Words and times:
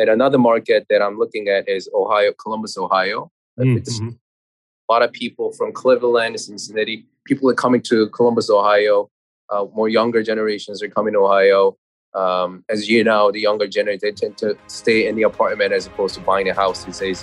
And 0.00 0.08
another 0.08 0.38
market 0.38 0.86
that 0.88 1.02
I'm 1.02 1.18
looking 1.18 1.48
at 1.48 1.68
is 1.68 1.86
Ohio, 1.92 2.32
Columbus, 2.32 2.78
Ohio. 2.78 3.30
Mm-hmm. 3.58 4.08
A 4.08 4.90
lot 4.90 5.02
of 5.02 5.12
people 5.12 5.52
from 5.52 5.74
Cleveland, 5.74 6.40
Cincinnati, 6.40 7.04
people 7.26 7.50
are 7.50 7.54
coming 7.54 7.82
to 7.82 8.08
Columbus, 8.08 8.48
Ohio. 8.48 9.10
Uh, 9.50 9.66
more 9.74 9.90
younger 9.90 10.22
generations 10.22 10.82
are 10.82 10.88
coming 10.88 11.12
to 11.12 11.18
Ohio. 11.18 11.76
Um, 12.14 12.64
as 12.70 12.88
you 12.88 13.04
know, 13.04 13.30
the 13.30 13.40
younger 13.40 13.68
generation 13.68 14.00
they 14.00 14.12
tend 14.12 14.38
to 14.38 14.56
stay 14.68 15.06
in 15.06 15.16
the 15.16 15.24
apartment 15.24 15.74
as 15.74 15.86
opposed 15.86 16.14
to 16.14 16.22
buying 16.22 16.48
a 16.48 16.54
house 16.54 16.82
these 16.84 16.98
days. 16.98 17.22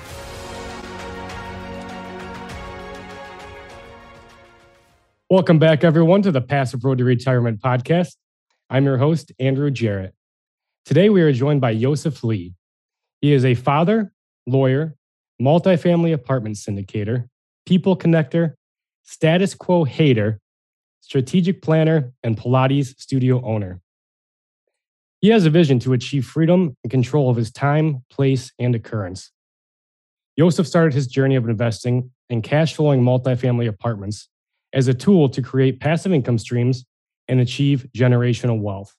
Welcome 5.32 5.58
back, 5.58 5.84
everyone, 5.84 6.22
to 6.22 6.32
the 6.32 6.42
Passive 6.42 6.86
Road 6.86 7.00
to 7.00 7.06
Retirement 7.06 7.60
podcast. 7.60 8.18
I'm 8.70 8.86
your 8.86 9.00
host, 9.00 9.32
Andrew 9.40 9.72
Jarrett. 9.72 10.14
Today, 10.86 11.10
we 11.10 11.24
are 11.24 11.34
joined 11.34 11.60
by 11.60 11.72
Yosef 11.72 12.24
Lee. 12.24 12.54
He 13.22 13.34
is 13.34 13.46
a 13.46 13.56
father, 13.56 14.12
lawyer, 14.46 14.96
multifamily 15.42 16.14
apartment 16.14 16.56
syndicator, 16.56 17.30
people 17.66 17.98
connector, 17.98 18.54
status 19.04 19.54
quo 19.54 19.84
hater, 19.84 20.40
strategic 21.02 21.62
planner, 21.62 22.14
and 22.24 22.38
Pilates 22.38 23.00
studio 23.00 23.42
owner. 23.44 23.82
He 25.20 25.30
has 25.30 25.46
a 25.46 25.50
vision 25.50 25.80
to 25.80 25.94
achieve 25.94 26.26
freedom 26.26 26.76
and 26.84 26.92
control 26.92 27.30
of 27.30 27.38
his 27.38 27.52
time, 27.52 28.04
place, 28.10 28.52
and 28.60 28.76
occurrence. 28.76 29.32
Yosef 30.36 30.68
started 30.68 30.94
his 30.94 31.08
journey 31.08 31.36
of 31.36 31.50
investing 31.50 32.12
in 32.30 32.44
cash 32.44 32.76
flowing 32.76 33.02
multifamily 33.02 33.68
apartments 33.68 34.30
as 34.74 34.88
a 34.88 34.94
tool 34.94 35.28
to 35.30 35.42
create 35.42 35.80
passive 35.80 36.14
income 36.14 36.38
streams 36.38 36.86
and 37.28 37.40
achieve 37.40 37.88
generational 37.96 38.60
wealth. 38.62 38.96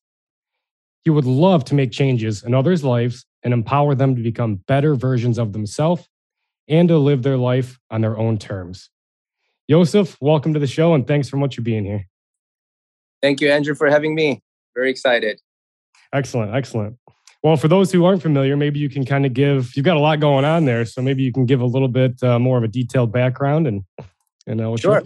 He 1.04 1.10
would 1.10 1.24
love 1.24 1.64
to 1.66 1.74
make 1.74 1.92
changes 1.92 2.42
in 2.42 2.54
others' 2.54 2.82
lives 2.82 3.24
and 3.42 3.54
empower 3.54 3.94
them 3.94 4.16
to 4.16 4.22
become 4.22 4.56
better 4.56 4.94
versions 4.94 5.38
of 5.38 5.52
themselves 5.52 6.08
and 6.68 6.88
to 6.88 6.98
live 6.98 7.22
their 7.22 7.36
life 7.36 7.78
on 7.90 8.00
their 8.00 8.18
own 8.18 8.38
terms. 8.38 8.90
Yosef, 9.66 10.16
welcome 10.20 10.54
to 10.54 10.60
the 10.60 10.66
show 10.66 10.94
and 10.94 11.06
thanks 11.06 11.30
so 11.30 11.36
much 11.36 11.56
for 11.56 11.62
being 11.62 11.84
here. 11.84 12.06
Thank 13.22 13.40
you, 13.40 13.50
Andrew, 13.50 13.74
for 13.74 13.88
having 13.88 14.14
me. 14.14 14.42
Very 14.74 14.90
excited. 14.90 15.40
Excellent, 16.12 16.54
excellent. 16.54 16.96
Well, 17.42 17.56
for 17.56 17.68
those 17.68 17.92
who 17.92 18.04
aren't 18.04 18.22
familiar, 18.22 18.56
maybe 18.56 18.80
you 18.80 18.88
can 18.88 19.04
kind 19.04 19.24
of 19.24 19.32
give, 19.32 19.76
you've 19.76 19.84
got 19.84 19.96
a 19.96 20.00
lot 20.00 20.20
going 20.20 20.44
on 20.44 20.64
there. 20.64 20.84
So 20.84 21.02
maybe 21.02 21.22
you 21.22 21.32
can 21.32 21.46
give 21.46 21.60
a 21.60 21.66
little 21.66 21.88
bit 21.88 22.22
uh, 22.22 22.38
more 22.38 22.58
of 22.58 22.64
a 22.64 22.68
detailed 22.68 23.12
background 23.12 23.66
and, 23.66 23.84
and 24.46 24.60
uh, 24.60 24.76
sure. 24.76 25.02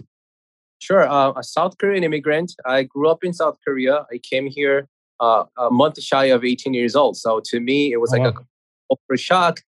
Sure. 0.79 1.07
Uh, 1.07 1.31
a 1.37 1.43
South 1.43 1.77
Korean 1.77 2.03
immigrant. 2.03 2.53
I 2.65 2.83
grew 2.83 3.09
up 3.09 3.23
in 3.23 3.33
South 3.33 3.57
Korea. 3.65 4.05
I 4.11 4.17
came 4.17 4.47
here 4.47 4.89
uh, 5.23 5.45
a 5.57 5.69
month 5.71 6.01
shy 6.01 6.25
of 6.25 6.43
18 6.43 6.73
years 6.73 6.95
old. 6.95 7.15
So 7.17 7.41
to 7.45 7.59
me, 7.59 7.93
it 7.93 7.99
was 8.01 8.11
like 8.11 8.21
a 8.21 8.33
culture 8.33 9.17
shock 9.17 9.61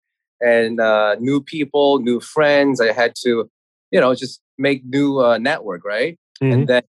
and 0.42 0.80
uh, 0.80 1.16
new 1.20 1.42
people, 1.42 2.00
new 2.00 2.20
friends. 2.20 2.82
I 2.82 2.92
had 2.92 3.14
to, 3.24 3.50
you 3.92 4.00
know, 4.02 4.16
just 4.16 4.42
make 4.58 4.84
new 4.86 5.20
uh, 5.20 5.38
network, 5.38 5.86
right? 5.86 6.18
Mm-hmm. 6.42 6.54
And 6.54 6.68
then 6.68 6.84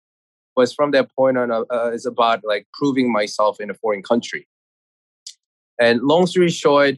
was 0.56 0.72
from 0.72 0.90
that 0.92 1.10
point 1.16 1.38
on, 1.38 1.50
uh, 1.50 1.62
uh, 1.70 1.90
it's 1.92 2.06
about 2.06 2.40
like 2.44 2.66
proving 2.74 3.10
myself 3.10 3.60
in 3.60 3.70
a 3.70 3.74
foreign 3.74 4.02
country. 4.02 4.46
And 5.80 6.02
long 6.02 6.27
story 6.27 6.50
short, 6.50 6.96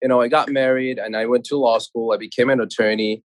you 0.00 0.08
know, 0.08 0.20
I 0.20 0.28
got 0.28 0.48
married 0.48 0.98
and 0.98 1.16
I 1.16 1.26
went 1.26 1.44
to 1.46 1.56
law 1.56 1.78
school. 1.78 2.12
I 2.12 2.16
became 2.16 2.48
an 2.48 2.60
attorney 2.60 3.22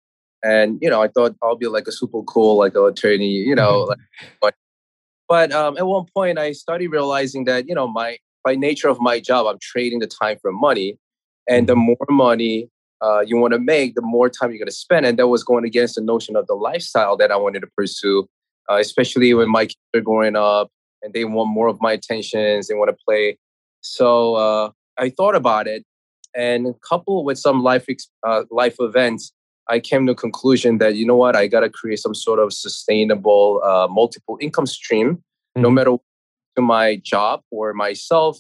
and 0.43 0.79
you 0.83 0.91
know 0.91 1.01
i 1.01 1.09
thought 1.09 1.37
i'll 1.43 1.57
be 1.57 1.69
like 1.69 1.87
a 1.87 1.93
super 1.93 2.21
cool 2.23 2.57
like 2.57 2.75
an 2.75 2.85
attorney 2.85 3.29
you 3.29 3.55
know 3.55 3.95
like, 4.43 4.55
but 5.29 5.53
um, 5.53 5.77
at 5.77 5.87
one 5.87 6.07
point 6.15 6.39
i 6.39 6.53
started 6.53 6.89
realizing 6.89 7.45
that 7.45 7.69
you 7.69 7.75
know 7.75 7.89
my 7.89 8.17
by 8.45 8.55
nature 8.55 8.89
of 8.89 9.01
my 9.01 9.21
job 9.21 9.47
i'm 9.47 9.59
trading 9.61 9.99
the 9.99 10.07
time 10.07 10.37
for 10.41 10.53
money 10.53 10.99
and 11.49 11.67
the 11.69 11.75
mm-hmm. 11.75 11.87
more 11.87 12.07
money 12.11 12.69
uh, 13.01 13.21
you 13.21 13.37
want 13.37 13.53
to 13.53 13.59
make 13.59 13.97
the 13.97 14.03
more 14.03 14.29
time 14.29 14.51
you're 14.51 14.59
going 14.59 14.67
to 14.67 14.73
spend 14.73 15.05
and 15.05 15.19
that 15.19 15.27
was 15.27 15.43
going 15.43 15.65
against 15.65 15.97
the 15.97 16.01
notion 16.01 16.37
of 16.37 16.47
the 16.47 16.55
lifestyle 16.55 17.17
that 17.17 17.31
i 17.31 17.37
wanted 17.37 17.61
to 17.61 17.69
pursue 17.77 18.27
uh, 18.71 18.77
especially 18.77 19.35
when 19.35 19.51
my 19.51 19.67
kids 19.67 19.77
are 19.95 20.01
growing 20.01 20.37
up 20.37 20.71
and 21.03 21.13
they 21.15 21.25
want 21.25 21.51
more 21.51 21.69
of 21.69 21.79
my 21.81 21.93
attentions 21.93 22.69
they 22.69 22.75
want 22.75 22.91
to 22.91 22.97
play 23.07 23.37
so 23.81 24.35
uh, 24.35 24.71
i 24.99 25.09
thought 25.09 25.35
about 25.35 25.67
it 25.67 25.85
and 26.35 26.75
coupled 26.89 27.27
with 27.27 27.39
some 27.39 27.63
life 27.63 27.87
uh, 28.27 28.45
life 28.51 28.77
events 28.81 29.33
I 29.69 29.81
came 29.81 30.07
to 30.07 30.13
a 30.13 30.17
conclusion 30.17 30.79
that 30.79 30.97
you 30.97 31.07
know 31.07 31.17
what, 31.17 31.37
I 31.37 31.47
got 31.47 31.61
to 31.61 31.71
create 31.71 31.99
some 31.99 32.15
sort 32.15 32.39
of 32.39 32.53
sustainable, 32.53 33.63
uh, 33.65 33.87
multiple 33.89 34.39
income 34.41 34.67
stream, 34.67 35.17
mm-hmm. 35.17 35.63
no 35.63 35.71
matter 35.71 35.97
to 36.57 36.63
my 36.63 36.97
job 36.97 37.43
or 37.51 37.73
myself. 37.73 38.39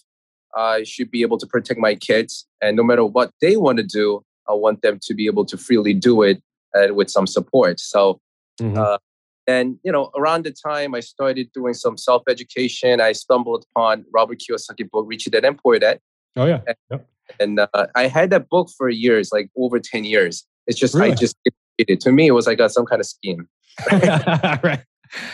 I 0.55 0.82
should 0.82 1.11
be 1.11 1.22
able 1.22 1.38
to 1.38 1.47
protect 1.47 1.81
my 1.81 1.94
kids, 1.94 2.47
and 2.61 2.77
no 2.77 2.82
matter 2.82 3.05
what 3.05 3.31
they 3.41 3.56
want 3.56 3.78
to 3.78 3.84
do, 3.84 4.22
I 4.49 4.53
want 4.53 4.82
them 4.82 4.99
to 5.03 5.15
be 5.15 5.27
able 5.27 5.47
to 5.47 5.56
freely 5.56 5.94
do 5.94 6.22
it 6.22 6.43
uh, 6.77 6.93
with 6.93 7.09
some 7.09 7.27
support. 7.27 7.81
So, 7.81 8.21
mm-hmm. 8.61 8.77
uh, 8.77 8.99
and 9.47 9.78
you 9.82 9.91
know, 9.91 10.11
around 10.15 10.44
the 10.44 10.53
time 10.53 10.94
I 10.94 11.00
started 11.00 11.50
doing 11.53 11.72
some 11.72 11.97
self 11.97 12.22
education, 12.28 13.00
I 13.00 13.12
stumbled 13.12 13.65
upon 13.71 14.05
Robert 14.12 14.41
Kiyosaki 14.41 14.91
book, 14.91 15.06
Rich 15.09 15.31
Dad 15.31 15.44
and 15.44 15.56
Poor 15.56 15.78
Dad. 15.78 16.00
Oh 16.37 16.47
yeah, 16.47 16.61
and, 16.66 16.77
yep. 16.91 17.09
and 17.41 17.61
uh, 17.61 17.87
I 17.94 18.09
had 18.09 18.31
that 18.31 18.49
book 18.50 18.69
for 18.77 18.91
years, 18.91 19.31
like 19.32 19.49
over 19.56 19.78
ten 19.78 20.05
years. 20.05 20.44
It's 20.67 20.78
just 20.78 20.95
really? 20.95 21.12
I 21.12 21.15
just 21.15 21.37
it 21.78 22.00
to 22.00 22.12
me. 22.12 22.27
It 22.28 22.33
was 22.33 22.47
like 22.47 22.61
a, 22.61 22.69
some 22.69 22.87
kind 22.87 23.00
of 23.00 23.06
scheme. 23.06 23.49
Right? 23.91 24.83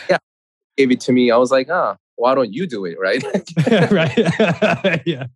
Yeah, 0.09 0.17
gave 0.77 0.91
it 0.91 0.99
to 1.01 1.11
me. 1.11 1.31
I 1.31 1.37
was 1.37 1.51
like, 1.51 1.69
ah, 1.69 1.97
why 2.15 2.35
don't 2.35 2.53
you 2.53 2.67
do 2.67 2.85
it? 2.85 2.97
Right. 2.99 3.23
right. 3.91 5.01
yeah. 5.05 5.27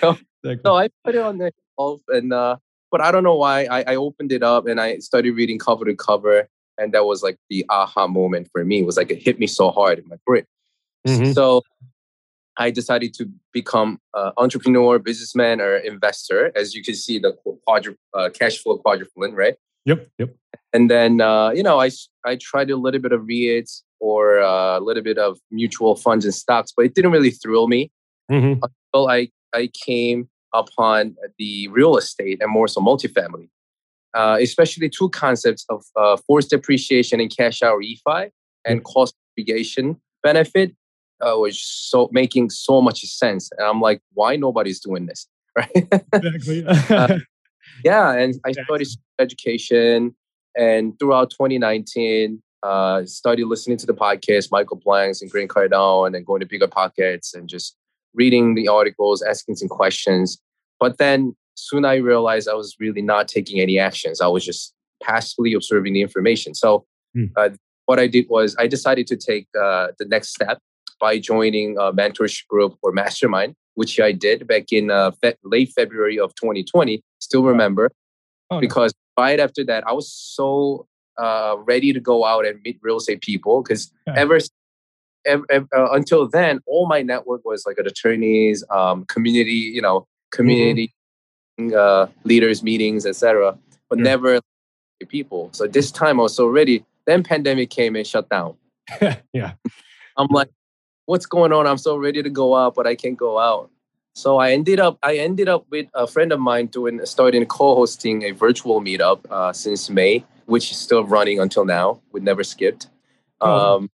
So, 0.00 0.16
exactly. 0.44 0.60
so, 0.64 0.76
I 0.76 0.88
put 1.04 1.14
it 1.14 1.22
on 1.22 1.38
the 1.38 1.52
shelf, 1.78 2.00
and 2.08 2.32
uh, 2.32 2.56
but 2.90 3.00
I 3.00 3.10
don't 3.10 3.24
know 3.24 3.36
why. 3.36 3.64
I, 3.64 3.92
I 3.92 3.96
opened 3.96 4.32
it 4.32 4.42
up 4.42 4.66
and 4.66 4.80
I 4.80 4.98
started 4.98 5.32
reading 5.32 5.58
cover 5.58 5.84
to 5.84 5.94
cover, 5.94 6.48
and 6.78 6.92
that 6.92 7.04
was 7.04 7.22
like 7.22 7.36
the 7.48 7.64
aha 7.68 8.06
moment 8.06 8.48
for 8.52 8.64
me. 8.64 8.80
It 8.80 8.86
was 8.86 8.96
like 8.96 9.10
it 9.10 9.22
hit 9.22 9.38
me 9.38 9.46
so 9.46 9.70
hard 9.70 9.98
in 9.98 10.08
my 10.08 10.16
brain. 10.26 10.44
Mm-hmm. 11.06 11.32
So 11.32 11.62
I 12.58 12.70
decided 12.70 13.14
to 13.14 13.30
become 13.52 14.00
an 14.14 14.32
entrepreneur, 14.36 14.98
businessman, 14.98 15.60
or 15.60 15.76
investor. 15.76 16.52
As 16.56 16.74
you 16.74 16.82
can 16.82 16.94
see, 16.94 17.18
the 17.18 17.36
quadru- 17.66 17.96
uh, 18.14 18.30
cash 18.30 18.58
flow 18.58 18.78
quadrupling, 18.78 19.34
right? 19.34 19.56
Yep, 19.86 20.08
yep. 20.18 20.36
And 20.72 20.90
then 20.90 21.20
uh, 21.20 21.50
you 21.50 21.62
know, 21.62 21.80
I 21.80 21.90
I 22.24 22.36
tried 22.36 22.70
a 22.70 22.76
little 22.76 23.00
bit 23.00 23.12
of 23.12 23.22
REITs 23.22 23.82
or 23.98 24.40
uh, 24.40 24.78
a 24.78 24.80
little 24.80 25.02
bit 25.02 25.18
of 25.18 25.38
mutual 25.50 25.96
funds 25.96 26.24
and 26.24 26.34
stocks, 26.34 26.72
but 26.76 26.84
it 26.84 26.94
didn't 26.94 27.12
really 27.12 27.30
thrill 27.30 27.68
me 27.68 27.90
mm-hmm. 28.30 28.62
until 28.62 29.08
I 29.08 29.28
I 29.54 29.70
came 29.86 30.28
upon 30.52 31.16
the 31.38 31.68
real 31.68 31.96
estate 31.96 32.42
and 32.42 32.50
more 32.50 32.68
so 32.68 32.80
multifamily, 32.80 33.48
uh, 34.14 34.38
especially 34.40 34.88
two 34.88 35.08
concepts 35.10 35.64
of 35.68 35.84
uh, 35.96 36.16
forced 36.26 36.52
appreciation 36.52 37.20
and 37.20 37.34
cash 37.34 37.62
out 37.62 37.80
refi 37.80 38.30
and 38.64 38.84
cost 38.84 39.14
mitigation 39.36 40.00
benefit 40.22 40.74
uh, 41.26 41.36
was 41.38 41.60
so 41.60 42.08
making 42.12 42.50
so 42.50 42.80
much 42.80 43.00
sense. 43.02 43.50
And 43.56 43.66
I'm 43.66 43.80
like, 43.80 44.00
why 44.14 44.36
nobody's 44.36 44.80
doing 44.80 45.06
this? 45.06 45.26
Right? 45.56 45.88
Exactly. 46.12 46.64
uh, 46.96 47.18
yeah, 47.84 48.12
and 48.12 48.34
I 48.46 48.52
studied 48.52 48.86
education, 49.18 50.14
and 50.56 50.96
throughout 50.98 51.30
2019, 51.30 52.40
uh, 52.62 53.04
started 53.04 53.46
listening 53.46 53.76
to 53.78 53.86
the 53.86 53.92
podcast, 53.92 54.52
Michael 54.52 54.80
Blanks 54.82 55.22
and 55.22 55.30
Grant 55.30 55.50
Cardone, 55.50 56.14
and 56.14 56.24
going 56.24 56.40
to 56.40 56.46
BiggerPockets, 56.46 57.34
and 57.34 57.48
just 57.48 57.76
reading 58.14 58.54
the 58.54 58.68
articles, 58.68 59.22
asking 59.22 59.56
some 59.56 59.68
questions. 59.68 60.40
But 60.78 60.98
then 60.98 61.34
soon 61.56 61.84
I 61.84 61.96
realized 61.96 62.48
I 62.48 62.54
was 62.54 62.76
really 62.78 63.02
not 63.02 63.28
taking 63.28 63.60
any 63.60 63.78
actions. 63.78 64.20
I 64.20 64.26
was 64.26 64.44
just 64.44 64.72
passively 65.02 65.52
observing 65.54 65.94
the 65.94 66.02
information. 66.02 66.54
So 66.54 66.86
hmm. 67.14 67.26
uh, 67.36 67.50
what 67.86 67.98
I 67.98 68.06
did 68.06 68.26
was 68.28 68.56
I 68.58 68.66
decided 68.66 69.06
to 69.08 69.16
take 69.16 69.48
uh, 69.60 69.88
the 69.98 70.06
next 70.06 70.30
step 70.30 70.58
by 71.00 71.18
joining 71.18 71.76
a 71.78 71.92
mentorship 71.92 72.46
group 72.48 72.76
or 72.82 72.92
mastermind, 72.92 73.54
which 73.74 73.98
I 73.98 74.12
did 74.12 74.46
back 74.46 74.72
in 74.72 74.90
uh, 74.90 75.12
fe- 75.12 75.36
late 75.44 75.72
February 75.74 76.18
of 76.18 76.34
2020. 76.34 77.02
Still 77.20 77.44
remember 77.44 77.90
oh, 78.50 78.60
because 78.60 78.92
no. 79.16 79.24
right 79.24 79.40
after 79.40 79.64
that, 79.64 79.84
I 79.86 79.92
was 79.92 80.12
so 80.12 80.86
uh, 81.18 81.56
ready 81.64 81.92
to 81.92 82.00
go 82.00 82.24
out 82.24 82.46
and 82.46 82.60
meet 82.62 82.78
real 82.82 82.98
estate 82.98 83.20
people 83.20 83.62
because 83.62 83.90
yeah. 84.06 84.14
ever, 84.16 84.38
ever, 85.26 85.44
uh, 85.74 85.90
until 85.92 86.28
then, 86.28 86.60
all 86.66 86.86
my 86.86 87.02
network 87.02 87.44
was 87.44 87.64
like 87.66 87.78
attorneys, 87.78 88.64
um, 88.70 89.04
community, 89.06 89.52
you 89.52 89.82
know, 89.82 90.06
community 90.32 90.94
mm-hmm. 91.58 92.12
leaders 92.24 92.62
meetings, 92.62 93.06
etc. 93.06 93.56
But 93.88 93.98
yeah. 93.98 94.04
never 94.04 94.40
people. 95.08 95.48
So 95.52 95.66
this 95.66 95.90
time 95.90 96.20
I 96.20 96.24
was 96.24 96.34
so 96.34 96.46
ready. 96.46 96.84
Then 97.06 97.22
pandemic 97.22 97.70
came 97.70 97.96
and 97.96 98.06
shut 98.06 98.28
down. 98.28 98.56
yeah. 99.32 99.52
I'm 100.16 100.28
like, 100.30 100.50
what's 101.10 101.26
going 101.26 101.52
on? 101.52 101.66
I'm 101.66 101.76
so 101.76 101.96
ready 101.96 102.22
to 102.22 102.30
go 102.30 102.54
out, 102.54 102.76
but 102.76 102.86
I 102.86 102.94
can't 102.94 103.16
go 103.16 103.36
out. 103.40 103.68
So 104.14 104.38
I 104.38 104.52
ended 104.52 104.78
up 104.78 104.96
I 105.02 105.16
ended 105.16 105.48
up 105.48 105.66
with 105.68 105.88
a 105.94 106.06
friend 106.06 106.32
of 106.32 106.38
mine 106.38 106.66
doing 106.66 107.00
starting 107.04 107.44
co-hosting 107.46 108.22
a 108.22 108.30
virtual 108.30 108.80
meetup 108.80 109.20
uh, 109.28 109.52
since 109.52 109.90
May, 109.90 110.24
which 110.46 110.70
is 110.70 110.76
still 110.76 111.04
running 111.04 111.40
until 111.40 111.64
now. 111.64 112.00
We 112.12 112.20
never 112.20 112.44
skipped. 112.44 112.88
Oh. 113.40 113.76
Um, 113.76 113.90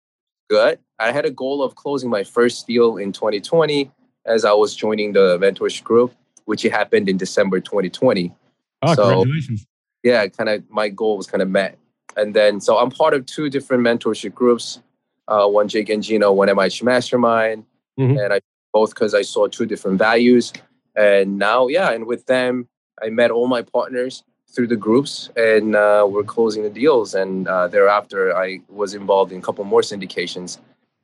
good. 0.51 0.81
I 0.99 1.13
had 1.13 1.25
a 1.25 1.31
goal 1.31 1.63
of 1.63 1.77
closing 1.77 2.11
my 2.11 2.25
first 2.25 2.67
deal 2.67 2.97
in 2.97 3.13
2020 3.13 3.91
as 4.27 4.45
I 4.45 4.53
was 4.53 4.75
joining 4.75 5.13
the 5.13 5.39
mentorship 5.39 5.85
group. 5.85 6.13
which 6.47 6.63
happened 6.63 7.09
in 7.09 7.17
December 7.17 7.59
2020. 7.61 8.35
Oh, 8.83 8.95
so, 8.95 9.03
congratulations! 9.03 9.67
Yeah, 10.03 10.27
kind 10.27 10.51
of 10.51 10.69
my 10.69 10.89
goal 10.91 11.17
was 11.17 11.27
kind 11.27 11.43
of 11.43 11.49
met, 11.49 11.79
and 12.17 12.35
then 12.35 12.61
so 12.61 12.77
I'm 12.77 12.91
part 12.91 13.15
of 13.15 13.25
two 13.25 13.49
different 13.49 13.83
mentorship 13.83 14.35
groups. 14.35 14.81
Uh, 15.27 15.47
one 15.47 15.69
Jake 15.69 15.89
and 15.89 16.03
Gino, 16.03 16.33
one 16.33 16.49
MIH 16.49 16.83
Mastermind, 16.83 17.65
mm-hmm. 17.99 18.19
and 18.19 18.33
I 18.33 18.41
both 18.73 18.91
because 18.91 19.15
I 19.15 19.23
saw 19.23 19.47
two 19.47 19.67
different 19.67 19.99
values. 19.99 20.53
And 20.97 21.39
now, 21.39 21.69
yeah, 21.69 21.91
and 21.93 22.07
with 22.07 22.27
them, 22.27 22.69
I 23.03 23.09
met 23.09 23.31
all 23.31 23.47
my 23.47 23.63
partners 23.63 24.23
through 24.55 24.69
the 24.69 24.77
groups, 24.77 25.31
and 25.37 25.75
uh, 25.75 26.07
we're 26.09 26.25
closing 26.25 26.63
the 26.63 26.71
deals. 26.71 27.15
And 27.15 27.49
uh, 27.49 27.69
thereafter, 27.69 28.37
I 28.37 28.61
was 28.69 28.95
involved 28.95 29.33
in 29.33 29.39
a 29.39 29.43
couple 29.43 29.65
more 29.65 29.81
syndications. 29.81 30.59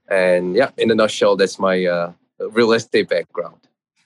And 0.09 0.55
yeah, 0.55 0.71
in 0.77 0.91
a 0.91 0.95
nutshell, 0.95 1.37
that's 1.37 1.59
my 1.59 1.85
uh, 1.85 2.13
real 2.39 2.73
estate 2.73 3.09
background. 3.09 3.57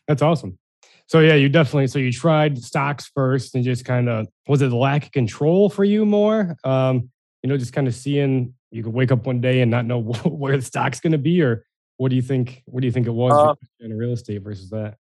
That's 0.07 0.23
awesome. 0.23 0.59
So 1.07 1.21
yeah, 1.21 1.35
you 1.35 1.49
definitely 1.49 1.87
so 1.89 1.99
you 1.99 2.13
tried 2.13 2.63
stocks 2.63 3.11
first 3.15 3.55
and 3.55 3.63
just 3.63 3.85
kind 3.85 4.09
of 4.09 4.27
was 4.49 4.63
it 4.63 4.73
lack 4.73 5.07
of 5.07 5.13
control 5.13 5.69
for 5.69 5.85
you 5.85 6.07
more? 6.07 6.57
Um, 6.65 7.11
you 7.43 7.49
know, 7.49 7.59
just 7.59 7.75
kind 7.75 7.87
of 7.87 7.95
seeing 7.95 8.55
you 8.75 8.83
could 8.83 8.93
wake 8.93 9.13
up 9.13 9.25
one 9.25 9.41
day 9.41 9.61
and 9.61 9.71
not 9.71 9.87
know 9.87 10.01
where 10.25 10.57
the 10.57 10.63
stock's 10.63 11.01
going 11.01 11.13
to 11.13 11.19
be, 11.19 11.41
or 11.41 11.65
what 11.97 12.09
do 12.09 12.17
you 12.17 12.23
think? 12.23 12.63
What 12.67 12.81
do 12.81 12.87
you 12.87 12.93
think 12.93 13.07
it 13.07 13.13
was 13.13 13.33
uh, 13.33 13.55
in 13.81 13.97
real 13.97 14.13
estate 14.13 14.43
versus 14.43 14.71
that? 14.71 14.97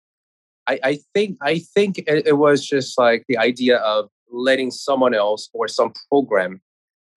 I, 0.67 0.79
I 0.83 0.99
think 1.13 1.37
I 1.41 1.59
think 1.59 1.97
it, 1.99 2.27
it, 2.27 2.37
was 2.37 2.65
just 2.65 2.99
like 2.99 3.25
the 3.27 3.37
idea 3.37 3.77
of 3.77 4.09
letting 4.29 4.71
someone 4.71 5.13
else 5.13 5.49
or 5.53 5.67
some 5.67 5.93
program 6.09 6.61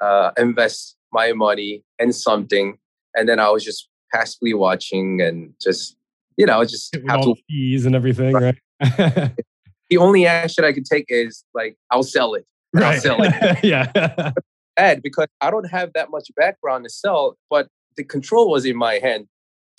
uh, 0.01 0.31
invest 0.39 0.97
my 1.13 1.33
money 1.33 1.83
in 1.99 2.13
something, 2.13 2.79
and 3.15 3.29
then 3.29 3.41
I 3.41 3.51
was 3.51 3.65
just 3.65 3.89
passively 4.13 4.55
watching 4.55 5.21
and 5.21 5.53
just 5.61 5.97
you 6.37 6.47
know 6.47 6.65
just 6.65 6.97
have 7.09 7.23
to 7.23 7.35
fees 7.49 7.85
and 7.85 7.97
everything, 7.97 8.33
right? 8.33 8.57
right? 8.81 9.33
the 9.91 9.97
only 9.99 10.27
action 10.27 10.65
I 10.65 10.73
can 10.73 10.85
take 10.85 11.07
is 11.09 11.45
like 11.53 11.77
I'll 11.91 12.05
sell 12.05 12.35
it. 12.35 12.47
Right. 12.73 12.95
I'll 12.95 13.01
sell 13.01 13.19
it. 13.21 13.65
yeah. 13.65 14.33
Ed, 14.77 15.03
because 15.03 15.29
I 15.41 15.51
don't 15.51 15.71
have 15.71 15.93
that 15.95 16.11
much 16.11 16.29
background 16.37 16.85
to 16.85 16.91
sell, 16.91 17.37
but 17.49 17.69
the 17.97 18.05
control 18.05 18.51
was 18.51 18.65
in 18.65 18.77
my 18.77 18.95
hand 18.95 19.27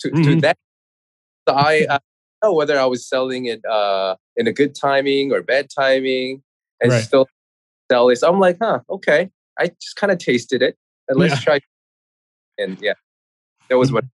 to, 0.00 0.08
mm-hmm. 0.08 0.22
to 0.22 0.40
that. 0.40 0.56
So 1.48 1.54
I, 1.54 1.86
I 1.88 1.98
know 2.42 2.54
whether 2.54 2.78
I 2.78 2.86
was 2.86 3.06
selling 3.06 3.46
it 3.46 3.64
uh, 3.64 4.16
in 4.36 4.46
a 4.46 4.52
good 4.52 4.74
timing 4.74 5.32
or 5.32 5.42
bad 5.42 5.68
timing 5.68 6.42
and 6.80 6.92
right. 6.92 7.02
still 7.02 7.28
sell 7.90 8.08
it. 8.08 8.16
So 8.16 8.28
I'm 8.28 8.40
like, 8.40 8.58
huh, 8.60 8.80
okay. 8.88 9.30
I 9.58 9.68
just 9.68 9.96
kind 9.96 10.10
of 10.10 10.18
tasted 10.18 10.62
it 10.62 10.76
and 11.08 11.18
let's 11.18 11.34
yeah. 11.34 11.40
try. 11.40 11.60
And 12.58 12.78
yeah, 12.80 12.94
that 13.68 13.78
was 13.78 13.92
what. 13.92 14.04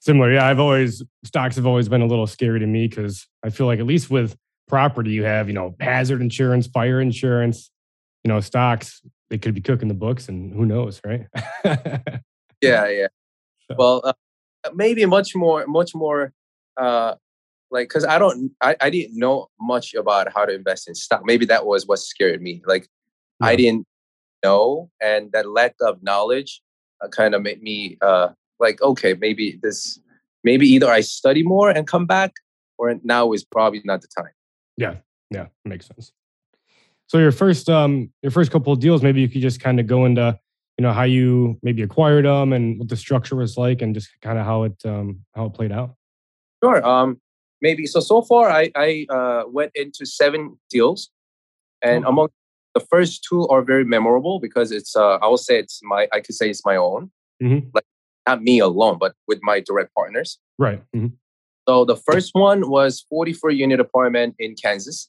Similar. 0.00 0.32
Yeah. 0.32 0.46
I've 0.46 0.58
always, 0.58 1.02
stocks 1.24 1.56
have 1.56 1.66
always 1.66 1.88
been 1.88 2.02
a 2.02 2.06
little 2.06 2.26
scary 2.26 2.60
to 2.60 2.66
me 2.66 2.86
because 2.88 3.26
I 3.44 3.50
feel 3.50 3.66
like 3.66 3.78
at 3.78 3.86
least 3.86 4.10
with 4.10 4.36
property, 4.68 5.10
you 5.10 5.24
have, 5.24 5.48
you 5.48 5.54
know, 5.54 5.74
hazard 5.80 6.20
insurance, 6.20 6.66
fire 6.66 7.00
insurance, 7.00 7.70
you 8.24 8.28
know, 8.28 8.40
stocks, 8.40 9.02
they 9.30 9.38
could 9.38 9.54
be 9.54 9.60
cooking 9.60 9.88
the 9.88 9.94
books 9.94 10.28
and 10.28 10.52
who 10.52 10.64
knows, 10.66 11.00
right? 11.04 11.26
yeah. 12.60 12.88
Yeah. 12.88 13.06
Well, 13.76 14.00
uh, 14.04 14.12
maybe 14.74 15.04
much 15.06 15.34
more, 15.34 15.66
much 15.66 15.94
more 15.94 16.32
uh, 16.76 17.14
like 17.70 17.88
because 17.88 18.04
I 18.04 18.18
don't, 18.18 18.52
I, 18.60 18.76
I 18.80 18.90
didn't 18.90 19.18
know 19.18 19.48
much 19.60 19.94
about 19.94 20.32
how 20.32 20.44
to 20.44 20.54
invest 20.54 20.88
in 20.88 20.94
stock. 20.94 21.22
Maybe 21.24 21.46
that 21.46 21.66
was 21.66 21.86
what 21.86 21.98
scared 21.98 22.40
me. 22.40 22.62
Like 22.64 22.86
yeah. 23.40 23.48
I 23.48 23.56
didn't 23.56 23.86
know, 24.44 24.90
and 25.02 25.32
that 25.32 25.48
lack 25.48 25.74
of 25.80 26.02
knowledge 26.02 26.62
uh, 27.02 27.08
kind 27.08 27.34
of 27.34 27.42
made 27.42 27.62
me 27.62 27.98
uh, 28.00 28.28
like, 28.60 28.80
okay, 28.82 29.14
maybe 29.14 29.58
this, 29.62 29.98
maybe 30.44 30.68
either 30.68 30.88
I 30.88 31.00
study 31.00 31.42
more 31.42 31.70
and 31.70 31.86
come 31.86 32.06
back, 32.06 32.32
or 32.78 32.94
now 33.02 33.32
is 33.32 33.44
probably 33.44 33.82
not 33.84 34.02
the 34.02 34.08
time. 34.16 34.32
Yeah, 34.76 34.96
yeah, 35.30 35.46
makes 35.64 35.86
sense. 35.86 36.12
So 37.08 37.18
your 37.18 37.32
first, 37.32 37.68
um, 37.68 38.10
your 38.22 38.32
first 38.32 38.50
couple 38.50 38.72
of 38.72 38.80
deals, 38.80 39.02
maybe 39.02 39.20
you 39.20 39.28
could 39.28 39.42
just 39.42 39.60
kind 39.60 39.78
of 39.78 39.86
go 39.86 40.04
into 40.04 40.38
you 40.78 40.82
know 40.82 40.92
how 40.92 41.04
you 41.04 41.58
maybe 41.62 41.82
acquired 41.82 42.24
them 42.24 42.52
and 42.52 42.78
what 42.78 42.88
the 42.88 42.96
structure 42.96 43.36
was 43.36 43.56
like 43.56 43.82
and 43.82 43.94
just 43.94 44.08
kind 44.20 44.38
of 44.38 44.44
how 44.44 44.64
it 44.64 44.74
um, 44.84 45.20
how 45.34 45.46
it 45.46 45.54
played 45.54 45.72
out 45.72 45.94
sure 46.62 46.84
um, 46.86 47.20
maybe 47.60 47.86
so 47.86 48.00
so 48.00 48.22
far 48.22 48.50
i 48.50 48.70
i 48.76 49.06
uh, 49.10 49.44
went 49.48 49.72
into 49.74 50.04
seven 50.04 50.58
deals 50.70 51.10
and 51.82 52.04
oh. 52.04 52.08
among 52.08 52.28
the 52.74 52.80
first 52.80 53.24
two 53.28 53.48
are 53.48 53.62
very 53.62 53.84
memorable 53.84 54.38
because 54.38 54.70
it's 54.70 54.94
uh, 54.96 55.16
i 55.16 55.26
will 55.26 55.38
say 55.38 55.58
it's 55.58 55.80
my 55.82 56.08
i 56.12 56.20
could 56.20 56.34
say 56.34 56.50
it's 56.50 56.64
my 56.64 56.76
own 56.76 57.10
mm-hmm. 57.42 57.66
like 57.74 57.84
not 58.26 58.42
me 58.42 58.58
alone 58.58 58.98
but 58.98 59.14
with 59.26 59.38
my 59.42 59.60
direct 59.60 59.94
partners 59.94 60.38
right 60.58 60.82
mm-hmm. 60.94 61.08
so 61.66 61.84
the 61.84 61.96
first 61.96 62.32
one 62.34 62.68
was 62.68 63.06
44 63.08 63.50
unit 63.50 63.80
apartment 63.80 64.34
in 64.38 64.54
kansas 64.54 65.08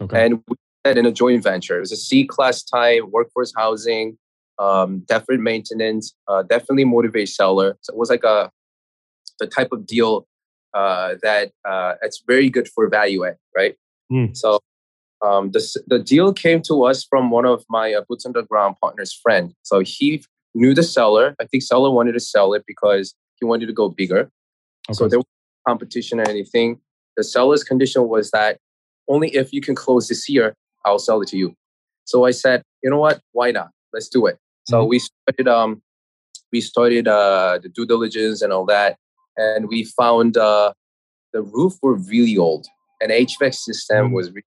okay 0.00 0.24
and 0.24 0.42
we 0.48 0.56
in 0.84 1.06
a 1.06 1.12
joint 1.12 1.42
venture 1.42 1.78
it 1.78 1.80
was 1.80 1.92
a 1.92 1.96
c 1.96 2.24
class 2.26 2.62
type 2.62 3.02
workforce 3.10 3.52
housing 3.56 4.16
um, 4.58 5.00
definite 5.08 5.40
maintenance, 5.40 6.14
uh, 6.28 6.42
definitely 6.42 6.84
motivate 6.84 7.28
seller. 7.28 7.76
So 7.80 7.92
it 7.92 7.98
was 7.98 8.10
like 8.10 8.24
a 8.24 8.50
the 9.40 9.46
type 9.46 9.72
of 9.72 9.86
deal 9.86 10.26
uh, 10.74 11.14
that 11.22 11.50
uh, 11.64 11.94
it's 12.02 12.22
very 12.26 12.48
good 12.48 12.68
for 12.68 12.88
value 12.88 13.24
add, 13.24 13.36
right? 13.56 13.74
Mm. 14.12 14.36
So 14.36 14.60
um, 15.24 15.50
the 15.50 15.82
the 15.86 15.98
deal 15.98 16.32
came 16.32 16.62
to 16.62 16.84
us 16.84 17.04
from 17.04 17.30
one 17.30 17.46
of 17.46 17.64
my 17.68 17.94
uh, 17.94 18.02
boots 18.08 18.26
on 18.26 18.32
the 18.32 18.42
ground 18.42 18.76
partner's 18.80 19.12
friend. 19.12 19.54
So 19.62 19.80
he 19.80 20.24
knew 20.54 20.74
the 20.74 20.82
seller. 20.82 21.34
I 21.40 21.46
think 21.46 21.62
seller 21.62 21.90
wanted 21.90 22.12
to 22.12 22.20
sell 22.20 22.54
it 22.54 22.64
because 22.66 23.14
he 23.40 23.44
wanted 23.44 23.66
to 23.66 23.72
go 23.72 23.88
bigger. 23.88 24.30
Okay. 24.88 24.92
So 24.92 25.08
there 25.08 25.18
was 25.18 25.26
competition 25.66 26.20
or 26.20 26.28
anything. 26.28 26.80
The 27.16 27.24
seller's 27.24 27.64
condition 27.64 28.08
was 28.08 28.30
that 28.30 28.58
only 29.08 29.34
if 29.34 29.52
you 29.52 29.60
can 29.60 29.74
close 29.74 30.08
this 30.08 30.28
year, 30.28 30.54
I'll 30.84 30.98
sell 30.98 31.20
it 31.22 31.28
to 31.28 31.36
you. 31.36 31.54
So 32.04 32.24
I 32.24 32.32
said, 32.32 32.62
you 32.82 32.90
know 32.90 32.98
what? 32.98 33.20
Why 33.32 33.50
not? 33.50 33.70
Let's 33.92 34.08
do 34.08 34.26
it. 34.26 34.38
So 34.66 34.80
mm-hmm. 34.80 34.88
we 34.88 34.98
started 34.98 35.48
um 35.48 35.82
we 36.52 36.60
started 36.60 37.08
uh 37.08 37.58
the 37.62 37.68
due 37.68 37.86
diligence 37.86 38.42
and 38.42 38.52
all 38.52 38.66
that, 38.66 38.96
and 39.36 39.68
we 39.68 39.84
found 39.84 40.36
uh 40.36 40.72
the 41.32 41.42
roof 41.42 41.74
were 41.82 41.94
really 41.94 42.36
old 42.36 42.66
and 43.00 43.10
HVAC 43.10 43.54
system 43.54 44.06
mm-hmm. 44.06 44.14
was 44.14 44.28
really 44.30 44.44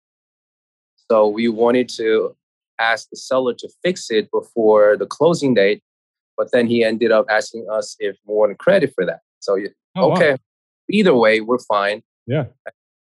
so 1.10 1.26
we 1.26 1.48
wanted 1.48 1.88
to 1.96 2.36
ask 2.78 3.08
the 3.10 3.16
seller 3.16 3.54
to 3.54 3.68
fix 3.82 4.10
it 4.10 4.30
before 4.30 4.96
the 4.96 5.06
closing 5.06 5.54
date, 5.54 5.82
but 6.36 6.52
then 6.52 6.66
he 6.66 6.84
ended 6.84 7.10
up 7.10 7.26
asking 7.30 7.66
us 7.70 7.96
if 7.98 8.16
we 8.26 8.34
wanted 8.34 8.58
credit 8.58 8.92
for 8.94 9.04
that. 9.06 9.20
So 9.40 9.58
oh, 9.96 10.12
okay, 10.12 10.32
wow. 10.32 10.36
either 10.90 11.14
way, 11.14 11.40
we're 11.40 11.58
fine. 11.58 12.02
Yeah. 12.26 12.46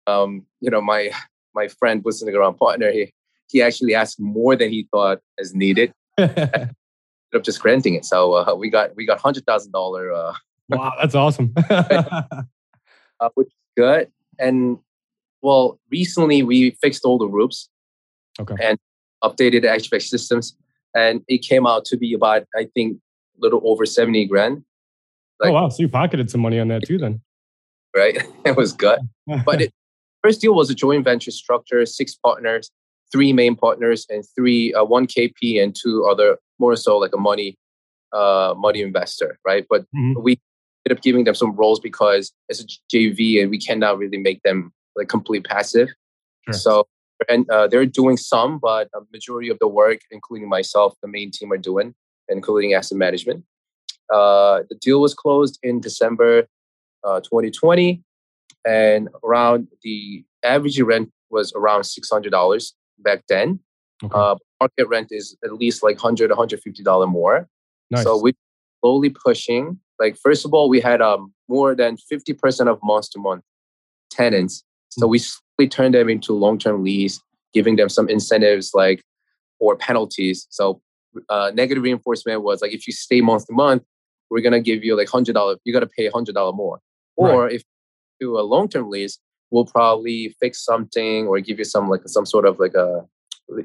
Um, 0.07 0.45
you 0.59 0.69
know, 0.69 0.81
my 0.81 1.11
my 1.55 1.67
friend 1.67 2.03
was 2.03 2.21
in 2.21 2.25
the 2.27 2.31
ground 2.31 2.57
partner. 2.57 2.91
He 2.91 3.13
he 3.47 3.61
actually 3.61 3.95
asked 3.95 4.19
more 4.19 4.55
than 4.55 4.69
he 4.69 4.87
thought 4.91 5.19
as 5.39 5.55
needed. 5.55 5.93
ended 7.35 7.41
up 7.41 7.43
just 7.43 7.61
granting 7.61 7.95
it. 7.95 8.05
So 8.05 8.33
uh, 8.33 8.55
we 8.55 8.69
got 8.69 8.95
we 8.95 9.05
got 9.05 9.19
hundred 9.19 9.45
thousand 9.45 9.71
dollar. 9.71 10.11
Uh, 10.11 10.33
wow, 10.69 10.93
that's 10.99 11.15
awesome. 11.15 11.53
uh, 11.69 13.29
which 13.35 13.47
is 13.47 13.53
good. 13.77 14.11
And 14.39 14.79
well, 15.41 15.79
recently 15.91 16.43
we 16.43 16.71
fixed 16.81 17.05
all 17.05 17.17
the 17.17 17.27
roofs. 17.27 17.69
Okay. 18.39 18.55
And 18.61 18.77
updated 19.23 19.61
the 19.61 19.69
HVAC 19.69 20.01
systems, 20.03 20.57
and 20.93 21.21
it 21.27 21.39
came 21.39 21.65
out 21.65 21.85
to 21.85 21.97
be 21.97 22.13
about 22.13 22.43
I 22.55 22.67
think 22.73 22.97
a 23.37 23.41
little 23.41 23.61
over 23.63 23.85
seventy 23.85 24.25
grand. 24.25 24.63
Like, 25.39 25.51
oh 25.51 25.53
wow! 25.53 25.69
So 25.69 25.81
you 25.81 25.89
pocketed 25.89 26.29
some 26.29 26.41
money 26.41 26.59
on 26.59 26.67
that 26.69 26.83
too, 26.85 26.97
then? 26.97 27.21
Right. 27.95 28.17
it 28.45 28.57
was 28.57 28.73
good, 28.73 28.99
but 29.45 29.61
it, 29.61 29.73
first 30.25 30.41
deal 30.41 30.55
was 30.55 30.69
a 30.69 30.75
joint 30.75 31.03
venture 31.03 31.31
structure, 31.31 31.85
six 31.85 32.15
partners, 32.15 32.71
three 33.11 33.31
main 33.31 33.55
partners, 33.55 34.05
and 34.09 34.23
three 34.35 34.73
uh, 34.73 34.83
one 34.83 35.05
KP 35.05 35.61
and 35.61 35.75
two 35.75 36.05
other 36.05 36.37
more 36.59 36.75
so 36.75 36.97
like 36.97 37.13
a 37.13 37.17
money 37.17 37.57
uh, 38.13 38.53
money 38.57 38.81
investor, 38.81 39.37
right? 39.45 39.65
But 39.69 39.81
mm-hmm. 39.95 40.21
we 40.21 40.39
ended 40.85 40.97
up 40.97 41.03
giving 41.03 41.25
them 41.25 41.35
some 41.35 41.55
roles 41.55 41.79
because 41.79 42.31
it's 42.49 42.61
a 42.63 42.67
JV 42.91 43.41
and 43.41 43.51
we 43.51 43.59
cannot 43.59 43.97
really 43.97 44.17
make 44.17 44.41
them 44.43 44.71
like 44.95 45.09
complete 45.09 45.45
passive. 45.45 45.89
Sure. 46.45 46.53
So 46.53 46.87
and 47.29 47.49
uh, 47.49 47.67
they're 47.67 47.85
doing 47.85 48.17
some, 48.17 48.59
but 48.59 48.89
a 48.93 48.99
majority 49.11 49.49
of 49.49 49.57
the 49.59 49.67
work, 49.67 49.99
including 50.11 50.49
myself, 50.49 50.95
the 51.01 51.07
main 51.07 51.31
team 51.31 51.51
are 51.51 51.57
doing, 51.57 51.93
including 52.27 52.73
asset 52.73 52.97
management. 52.97 53.43
Uh, 54.13 54.61
the 54.69 54.75
deal 54.81 54.99
was 55.01 55.13
closed 55.13 55.57
in 55.63 55.79
December 55.79 56.47
uh, 57.03 57.19
2020, 57.21 58.03
and 58.65 59.09
around 59.23 59.67
the 59.83 60.23
average 60.43 60.79
rent 60.79 61.11
was 61.29 61.53
around 61.55 61.81
$600 61.81 62.71
back 62.99 63.23
then. 63.27 63.59
Okay. 64.03 64.13
Uh, 64.13 64.35
market 64.59 64.87
rent 64.87 65.07
is 65.11 65.37
at 65.43 65.53
least 65.53 65.83
like 65.83 66.01
100 66.01 66.31
$150 66.31 67.07
more 67.09 67.47
nice. 67.91 68.03
so 68.03 68.21
we're 68.21 68.33
slowly 68.81 69.09
pushing 69.09 69.79
like 69.99 70.17
first 70.17 70.45
of 70.45 70.53
all 70.53 70.69
we 70.69 70.79
had 70.79 71.01
um, 71.01 71.33
more 71.47 71.75
than 71.75 71.97
50% 72.11 72.67
of 72.67 72.79
month 72.83 73.11
to 73.11 73.19
month 73.19 73.43
tenants 74.09 74.63
so 74.89 75.07
mm. 75.07 75.11
we 75.11 75.19
slowly 75.19 75.69
turned 75.69 75.93
them 75.93 76.09
into 76.09 76.33
long-term 76.33 76.83
lease 76.83 77.21
giving 77.53 77.75
them 77.77 77.89
some 77.89 78.09
incentives 78.09 78.71
like 78.73 79.01
or 79.59 79.75
penalties 79.75 80.47
so 80.49 80.81
uh, 81.29 81.51
negative 81.53 81.83
reinforcement 81.83 82.43
was 82.43 82.61
like 82.61 82.73
if 82.73 82.87
you 82.87 82.93
stay 82.93 83.21
month 83.21 83.47
to 83.47 83.53
month 83.53 83.83
we're 84.29 84.41
going 84.41 84.51
to 84.51 84.59
give 84.59 84.83
you 84.83 84.97
like 84.97 85.07
$100 85.07 85.57
you 85.63 85.73
got 85.73 85.79
to 85.79 85.87
pay 85.87 86.09
$100 86.09 86.55
more 86.55 86.79
or 87.15 87.43
right. 87.43 87.53
if 87.53 87.63
do 88.19 88.37
a 88.37 88.41
long-term 88.41 88.89
lease 88.89 89.19
we'll 89.51 89.65
probably 89.65 90.35
fix 90.39 90.63
something 90.63 91.27
or 91.27 91.39
give 91.39 91.59
you 91.59 91.65
some 91.65 91.89
like 91.89 92.01
some 92.05 92.25
sort 92.25 92.45
of 92.45 92.59
like 92.59 92.73
a 92.73 93.05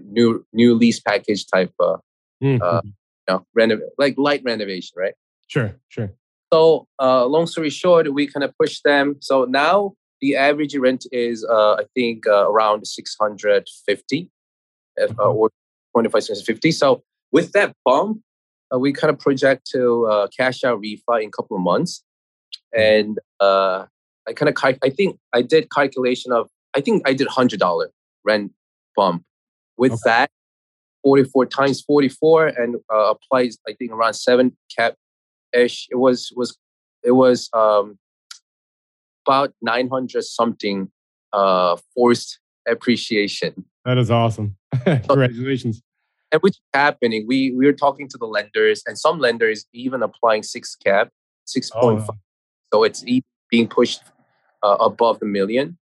new 0.04 0.44
new 0.52 0.74
lease 0.74 1.00
package 1.00 1.46
type 1.46 1.72
uh, 1.80 1.96
mm-hmm. 2.42 2.62
uh 2.62 2.80
you 2.84 2.92
know 3.28 3.46
renov- 3.58 3.88
like 3.98 4.14
light 4.16 4.42
renovation 4.44 4.94
right 4.96 5.14
sure 5.48 5.76
sure 5.88 6.12
so 6.52 6.86
uh 7.00 7.24
long 7.24 7.46
story 7.46 7.70
short 7.70 8.12
we 8.12 8.26
kind 8.26 8.44
of 8.44 8.52
push 8.58 8.80
them 8.84 9.16
so 9.20 9.44
now 9.44 9.92
the 10.20 10.36
average 10.36 10.76
rent 10.76 11.06
is 11.12 11.44
uh 11.44 11.74
i 11.74 11.84
think 11.94 12.26
uh, 12.26 12.48
around 12.50 12.86
650 12.86 14.30
if, 14.96 15.10
uh, 15.10 15.14
mm-hmm. 15.14 15.36
or 15.36 15.50
25 15.94 16.22
650 16.24 16.72
so 16.72 17.02
with 17.32 17.52
that 17.52 17.74
bump 17.84 18.20
uh, 18.72 18.78
we 18.78 18.92
kind 18.92 19.12
of 19.12 19.18
project 19.18 19.66
to 19.72 20.06
uh, 20.06 20.28
cash 20.28 20.62
out 20.62 20.80
refi 20.80 21.22
in 21.22 21.28
a 21.28 21.32
couple 21.32 21.56
of 21.56 21.62
months 21.62 22.04
mm-hmm. 22.76 22.82
and 22.82 23.18
uh 23.40 23.86
I 24.30 24.32
kind 24.32 24.48
of 24.48 24.78
I 24.82 24.90
think 24.90 25.18
I 25.32 25.42
did 25.42 25.70
calculation 25.70 26.32
of 26.32 26.48
I 26.74 26.80
think 26.80 27.02
I 27.06 27.12
did 27.12 27.26
hundred 27.26 27.60
dollar 27.60 27.90
rent 28.24 28.52
bump. 28.96 29.24
With 29.76 29.92
okay. 29.92 30.00
that, 30.04 30.30
forty 31.02 31.24
four 31.24 31.46
times 31.46 31.82
forty 31.82 32.08
four 32.08 32.46
and 32.46 32.76
uh, 32.92 33.12
applies 33.14 33.58
I 33.66 33.72
think 33.72 33.90
around 33.92 34.14
seven 34.14 34.56
cap 34.76 34.94
ish. 35.52 35.88
It 35.90 35.96
was 35.96 36.32
was 36.36 36.56
it 37.02 37.12
was 37.12 37.48
um 37.52 37.98
about 39.26 39.52
nine 39.60 39.88
hundred 39.88 40.22
something 40.24 40.90
uh 41.32 41.76
forced 41.94 42.38
appreciation. 42.68 43.64
That 43.84 43.98
is 43.98 44.10
awesome. 44.10 44.56
Congratulations. 44.84 45.82
And 46.32 46.40
which 46.42 46.54
is 46.54 46.60
happening. 46.72 47.24
We 47.26 47.50
we 47.52 47.66
were 47.66 47.72
talking 47.72 48.06
to 48.08 48.18
the 48.18 48.26
lenders, 48.26 48.84
and 48.86 48.96
some 48.96 49.18
lenders 49.18 49.66
even 49.72 50.02
applying 50.02 50.44
six 50.44 50.76
cap, 50.76 51.08
six 51.46 51.70
point 51.70 52.00
five. 52.00 52.10
Oh. 52.10 52.18
So 52.72 52.84
it's 52.84 53.04
being 53.50 53.66
pushed 53.66 54.02
uh, 54.62 54.76
above 54.80 55.20
the 55.20 55.26
million, 55.26 55.78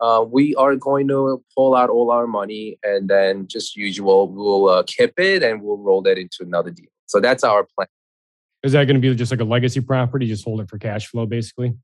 uh, 0.00 0.24
we 0.28 0.54
are 0.54 0.76
going 0.76 1.08
to 1.08 1.42
pull 1.56 1.74
out 1.74 1.90
all 1.90 2.10
our 2.10 2.26
money 2.26 2.78
and 2.82 3.08
then 3.08 3.46
just 3.48 3.76
usual 3.76 4.28
we'll 4.28 4.68
uh, 4.68 4.82
keep 4.86 5.18
it 5.18 5.42
and 5.42 5.62
we'll 5.62 5.78
roll 5.78 6.02
that 6.02 6.18
into 6.18 6.38
another 6.40 6.70
deal. 6.70 6.86
So 7.06 7.20
that's 7.20 7.42
our 7.42 7.66
plan. 7.76 7.88
Is 8.62 8.72
that 8.72 8.84
going 8.84 9.00
to 9.00 9.00
be 9.00 9.14
just 9.14 9.32
like 9.32 9.40
a 9.40 9.44
legacy 9.44 9.80
property? 9.80 10.26
Just 10.26 10.44
hold 10.44 10.60
it 10.60 10.68
for 10.68 10.78
cash 10.78 11.06
flow, 11.06 11.26
basically. 11.26 11.74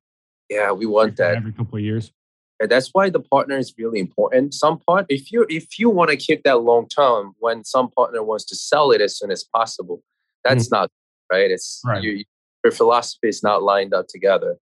Yeah, 0.51 0.73
we 0.73 0.87
want 0.87 1.17
that 1.17 1.37
every 1.37 1.53
couple 1.53 1.79
of 1.79 1.85
years. 1.85 2.13
And 2.61 2.71
that's 2.71 2.91
why 2.93 3.11
the 3.11 3.21
partner 3.21 3.59
is 3.59 3.75
really 3.77 3.99
important. 3.99 4.55
Some 4.55 4.79
part, 4.79 5.07
if 5.09 5.33
you 5.33 5.47
if 5.49 5.79
you 5.79 5.91
want 5.91 6.11
to 6.11 6.17
keep 6.17 6.45
that 6.45 6.61
long 6.61 6.89
term, 6.89 7.35
when 7.39 7.65
some 7.65 7.91
partner 7.91 8.23
wants 8.23 8.45
to 8.47 8.57
sell 8.57 8.91
it 8.91 9.01
as 9.01 9.19
soon 9.19 9.31
as 9.31 9.45
possible, 9.45 10.03
that's 10.45 10.67
mm-hmm. 10.67 10.77
not 10.83 10.91
right. 11.33 11.51
It's 11.51 11.81
right. 11.85 12.03
You, 12.03 12.25
your 12.65 12.73
philosophy 12.73 13.29
is 13.29 13.43
not 13.43 13.63
lined 13.63 13.93
up 13.93 14.07
together. 14.09 14.57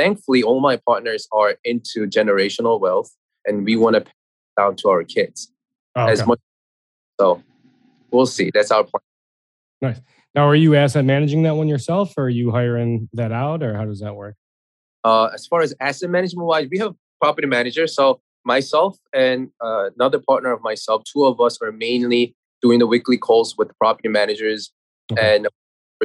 Thankfully, 0.00 0.42
all 0.42 0.60
my 0.60 0.78
partners 0.78 1.28
are 1.30 1.56
into 1.62 2.06
generational 2.06 2.80
wealth, 2.80 3.10
and 3.44 3.66
we 3.66 3.76
want 3.76 3.96
to 3.96 4.00
pass 4.00 4.14
down 4.56 4.76
to 4.76 4.88
our 4.88 5.04
kids 5.04 5.52
oh, 5.94 6.04
okay. 6.04 6.12
as 6.12 6.26
much. 6.26 6.40
So 7.20 7.42
we'll 8.10 8.24
see. 8.24 8.50
That's 8.54 8.70
our 8.70 8.84
plan. 8.84 9.02
Nice. 9.82 10.00
Now, 10.34 10.48
are 10.48 10.54
you 10.54 10.74
asset 10.74 11.04
managing 11.04 11.42
that 11.42 11.54
one 11.54 11.68
yourself, 11.68 12.14
or 12.16 12.24
are 12.24 12.28
you 12.30 12.50
hiring 12.50 13.10
that 13.12 13.30
out, 13.30 13.62
or 13.62 13.76
how 13.76 13.84
does 13.84 14.00
that 14.00 14.16
work? 14.16 14.36
Uh, 15.04 15.26
as 15.34 15.46
far 15.46 15.60
as 15.60 15.74
asset 15.80 16.08
management 16.08 16.46
wise, 16.46 16.68
we 16.70 16.78
have 16.78 16.94
property 17.20 17.46
manager. 17.46 17.86
So 17.86 18.22
myself 18.44 18.96
and 19.12 19.50
uh, 19.62 19.90
another 19.96 20.18
partner 20.18 20.50
of 20.50 20.62
myself, 20.62 21.02
two 21.04 21.26
of 21.26 21.42
us 21.42 21.60
are 21.60 21.72
mainly 21.72 22.34
doing 22.62 22.78
the 22.78 22.86
weekly 22.86 23.18
calls 23.18 23.54
with 23.58 23.68
the 23.68 23.74
property 23.74 24.08
managers 24.08 24.72
okay. 25.12 25.36
and 25.36 25.46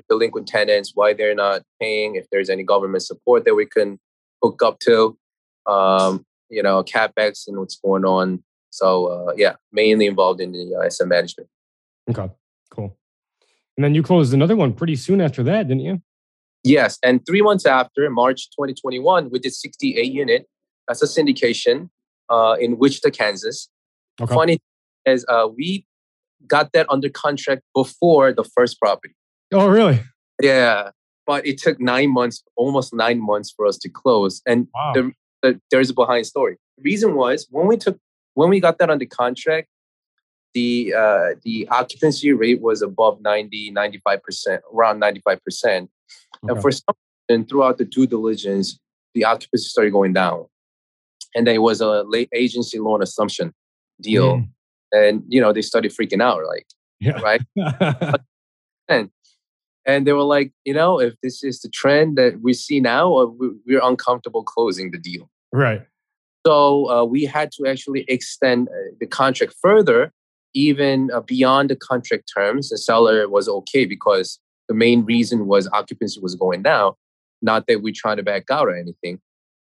delinquent 0.10 0.48
tenants, 0.48 0.92
why 0.96 1.14
they're 1.14 1.36
not 1.36 1.62
paying, 1.80 2.16
if 2.16 2.25
there's 2.32 2.50
any 2.50 2.64
government 2.64 3.04
support 3.04 3.46
that 3.46 3.56
we 3.56 3.66
can 3.66 4.00
hook 4.44 4.62
up 4.64 4.80
to, 4.80 5.18
um, 5.66 6.25
you 6.50 6.62
know, 6.62 6.84
capex 6.84 7.48
and 7.48 7.58
what's 7.58 7.78
going 7.78 8.06
on. 8.06 8.44
So 8.70 9.08
uh, 9.08 9.34
yeah, 9.36 9.56
mainly 9.72 10.06
involved 10.06 10.42
in 10.42 10.52
the 10.52 10.75
uh, 10.75 10.86
asset 10.86 11.08
management. 11.08 11.50
Okay, 12.10 12.30
cool. 12.70 12.98
And 13.78 13.84
then 13.84 13.96
you 13.96 14.04
closed 14.04 14.34
another 14.34 14.56
one 14.56 14.74
pretty 14.74 14.96
soon 14.96 15.22
after 15.22 15.44
that, 15.44 15.68
didn't 15.68 15.84
you? 15.84 16.02
Yes, 16.64 16.98
and 17.04 17.25
three 17.25 17.42
months 17.42 17.66
after, 17.66 18.10
March 18.10 18.50
2021, 18.52 19.30
we 19.30 19.40
did 19.40 19.54
68 19.54 20.12
unit. 20.12 20.48
That's 20.88 21.02
a 21.02 21.06
syndication 21.06 21.90
uh, 22.30 22.56
in 22.60 22.78
Wichita, 22.78 23.12
Kansas. 23.12 23.70
Okay. 24.20 24.34
Funny 24.34 24.60
is 25.06 25.25
uh, 25.30 25.48
we 25.56 25.86
got 26.48 26.72
that 26.74 26.88
under 26.90 27.10
contract 27.10 27.62
before 27.74 28.34
the 28.34 28.44
first 28.44 28.80
property. 28.80 29.14
Oh, 29.54 29.68
really? 29.68 30.02
Yeah. 30.42 30.92
But 31.25 31.46
it 31.46 31.58
took 31.58 31.80
nine 31.80 32.12
months, 32.12 32.44
almost 32.56 32.94
nine 32.94 33.20
months 33.20 33.52
for 33.56 33.66
us 33.66 33.78
to 33.80 33.90
close. 33.90 34.42
And 34.46 34.68
wow. 34.74 34.92
the, 34.94 35.12
the, 35.42 35.62
there's 35.72 35.90
a 35.90 35.94
behind 35.94 36.28
story. 36.28 36.58
The 36.78 36.84
reason 36.84 37.16
was 37.16 37.48
when 37.50 37.68
we 37.68 37.78
took, 37.78 37.98
when 38.34 38.50
we 38.50 38.60
got 38.60 38.78
that 38.80 38.90
under 38.90 39.06
contract, 39.06 39.68
the 40.54 40.94
uh, 40.98 41.36
the 41.44 41.68
occupancy 41.70 42.32
rate 42.32 42.62
was 42.62 42.82
above 42.82 43.22
90, 43.22 43.74
95%, 43.74 44.60
around 44.74 45.02
95%. 45.02 45.38
Okay. 45.66 45.88
And 46.44 46.62
for 46.62 46.72
some 46.72 46.96
reason, 47.30 47.46
throughout 47.46 47.78
the 47.78 47.86
due 47.86 48.08
diligence, 48.08 48.80
the 49.14 49.25
occupancy 49.25 49.68
started 49.68 49.92
going 49.92 50.14
down. 50.14 50.46
And 51.36 51.46
there 51.46 51.62
was 51.62 51.82
a 51.82 52.04
late 52.04 52.30
agency 52.34 52.80
loan 52.80 53.04
assumption 53.04 53.54
deal. 54.02 54.38
Mm. 54.38 54.50
And, 54.94 55.24
you 55.28 55.42
know, 55.42 55.52
they 55.52 55.62
started 55.62 55.92
freaking 55.92 56.22
out, 56.22 56.46
like, 56.46 56.66
yeah. 57.02 57.20
right? 57.20 57.42
and 58.88 59.10
and 59.86 60.08
they 60.08 60.13
were 60.13 60.24
like, 60.24 60.51
you 60.63 60.74
know, 60.74 61.00
if 61.00 61.13
this 61.22 61.44
is 61.44 61.62
the 61.62 61.70
trend 61.70 62.18
that 62.18 62.42
we 62.42 62.54
see 62.54 62.80
now, 62.80 63.15
uh, 63.18 63.27
we're 63.65 63.84
uncomfortable 63.84 64.44
closing 64.44 64.92
the 64.92 64.98
deal. 64.98 65.30
Right. 65.54 65.86
So 66.46 66.89
uh, 66.89 67.06
we 67.06 67.25
had 67.25 67.51
to 67.54 67.68
actually 67.68 68.06
extend 68.08 68.68
uh, 68.70 68.96
the 69.00 69.08
contract 69.08 69.54
further, 69.62 70.12
even 70.54 71.12
uh, 71.12 71.22
beyond 71.22 71.70
the 71.70 71.75
contract 71.75 72.32
terms. 72.36 72.70
The 72.70 72.77
seller 72.77 73.27
was 73.30 73.48
okay 73.48 73.86
because 73.86 74.39
the 74.68 74.75
main 74.75 75.06
reason 75.06 75.48
was 75.48 75.68
occupancy 75.72 76.20
was 76.20 76.36
going 76.36 76.63
down, 76.63 76.94
not 77.42 77.68
that 77.68 77.82
we're 77.82 77.94
trying 77.96 78.18
to 78.18 78.24
back 78.24 78.46
out 78.50 78.68
or 78.68 78.75
anything. 78.75 79.20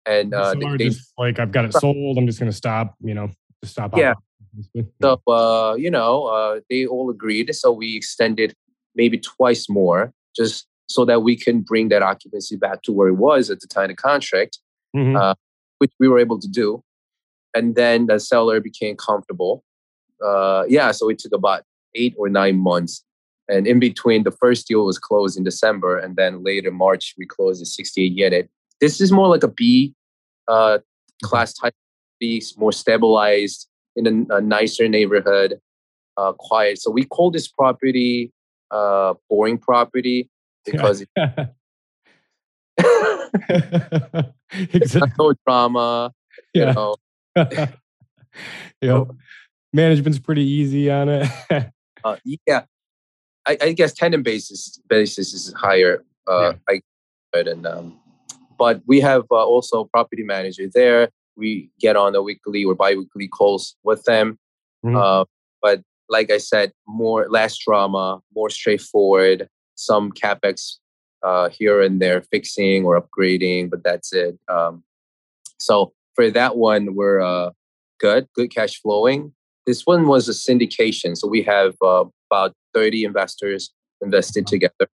And 0.07 0.33
uh, 0.33 0.55
they, 0.55 0.77
they, 0.77 0.89
just 0.89 1.13
like, 1.19 1.39
I've 1.39 1.53
got 1.53 1.65
it 1.65 1.75
sold. 1.75 2.17
I'm 2.17 2.27
just 2.27 2.39
going 2.39 2.51
to 2.51 2.57
stop. 2.57 2.95
You 3.03 3.15
know, 3.15 3.29
just 3.63 3.75
stop. 3.75 3.97
Yeah. 3.97 4.15
So 5.03 5.21
uh, 5.27 5.75
you 5.77 5.91
know, 5.91 6.61
they 6.71 6.87
all 6.87 7.11
agreed. 7.11 7.55
So 7.55 7.73
we 7.73 7.97
extended 7.97 8.55
maybe 8.97 9.19
twice 9.19 9.69
more, 9.69 10.13
just 10.35 10.67
so 10.89 11.05
that 11.05 11.23
we 11.23 11.37
can 11.37 11.61
bring 11.61 11.89
that 11.89 12.03
occupancy 12.03 12.57
back 12.57 12.83
to 12.83 12.93
where 12.93 13.09
it 13.09 13.15
was 13.15 13.51
at 13.51 13.61
the 13.61 13.67
time 13.67 13.91
of 13.91 13.97
contract, 13.97 14.59
mm-hmm. 14.97 15.17
uh, 15.17 15.35
which 15.79 15.93
we 15.99 16.09
were 16.09 16.19
able 16.19 16.39
to 16.39 16.49
do. 16.49 16.83
And 17.55 17.75
then 17.75 18.07
the 18.07 18.19
seller 18.21 18.61
became 18.61 18.97
comfortable. 18.97 19.65
Uh, 20.25 20.65
yeah, 20.69 20.91
so 20.93 21.09
it 21.09 21.19
took 21.19 21.33
about 21.33 21.63
eight 21.95 22.15
or 22.19 22.29
nine 22.29 22.59
months. 22.59 23.05
And 23.49 23.67
in 23.67 23.79
between, 23.79 24.25
the 24.25 24.31
first 24.33 24.67
deal 24.67 24.85
was 24.85 24.99
closed 24.99 25.39
in 25.39 25.45
December, 25.45 25.99
and 25.99 26.17
then 26.17 26.43
later 26.43 26.71
March 26.71 27.15
we 27.17 27.27
closed 27.27 27.61
the 27.63 27.67
68 27.67 28.13
unit. 28.13 28.51
This 28.81 29.01
is 29.01 29.13
more 29.13 29.29
like 29.29 29.45
a 29.45 29.49
B 29.49 29.95
uh, 30.49 30.79
class 31.23 31.53
type, 31.53 31.75
B, 32.19 32.43
more 32.57 32.73
stabilized 32.73 33.69
in 33.95 34.27
a, 34.31 34.37
a 34.37 34.41
nicer 34.41 34.89
neighborhood, 34.89 35.61
uh, 36.17 36.33
quiet. 36.33 36.81
So 36.81 36.91
we 36.91 37.05
call 37.05 37.31
this 37.31 37.49
property 37.49 38.33
uh, 38.71 39.15
boring 39.29 39.59
property 39.59 40.31
because 40.65 41.05
exactly. 44.53 45.13
no 45.19 45.35
drama. 45.47 46.13
Yeah. 46.55 46.69
You 46.69 46.73
know. 46.75 46.97
yeah. 48.81 49.05
Management's 49.73 50.19
pretty 50.19 50.45
easy 50.45 50.91
on 50.91 51.09
it. 51.09 51.31
uh, 52.05 52.17
yeah. 52.25 52.63
I, 53.47 53.59
I, 53.61 53.73
guess 53.73 53.93
tenant 53.93 54.25
basis 54.25 54.81
basis 54.89 55.33
is 55.33 55.53
higher. 55.55 56.05
Uh, 56.27 56.55
yeah. 56.69 56.81
I, 57.35 57.39
and 57.39 57.67
um, 57.67 58.01
but 58.59 58.81
we 58.87 59.01
have 59.01 59.25
uh, 59.31 59.45
also 59.45 59.85
property 59.85 60.23
manager 60.23 60.65
there. 60.73 61.11
We 61.37 61.71
get 61.79 61.97
on 61.97 62.15
a 62.15 62.23
weekly 62.23 62.65
or 62.65 62.75
biweekly 62.75 63.29
calls 63.29 63.77
with 63.83 64.05
them. 64.05 64.39
Mm-hmm. 64.85 64.97
Uh, 64.97 65.25
but 65.61 65.83
like 66.09 66.31
I 66.31 66.39
said, 66.39 66.73
more 66.87 67.27
less 67.29 67.57
drama, 67.59 68.21
more 68.35 68.51
straightforward. 68.51 69.49
Some 69.75 70.13
capex 70.13 70.77
uh, 71.23 71.51
here 71.51 71.83
and 71.83 72.01
there, 72.01 72.23
fixing 72.23 72.85
or 72.85 73.01
upgrading, 73.01 73.71
but 73.71 73.83
that's 73.83 74.13
it. 74.13 74.39
Um, 74.49 74.85
so 75.59 75.93
for 76.15 76.31
that 76.31 76.57
one, 76.57 76.95
we're 76.95 77.21
uh, 77.21 77.51
good, 78.01 78.29
good 78.35 78.55
cash 78.55 78.81
flowing. 78.81 79.33
This 79.67 79.83
one 79.83 80.07
was 80.07 80.29
a 80.29 80.33
syndication, 80.33 81.17
so 81.17 81.27
we 81.27 81.43
have 81.43 81.75
uh, 81.83 82.05
about 82.31 82.55
thirty 82.73 83.05
investors 83.05 83.73
invested 84.01 84.47
together. 84.47 84.89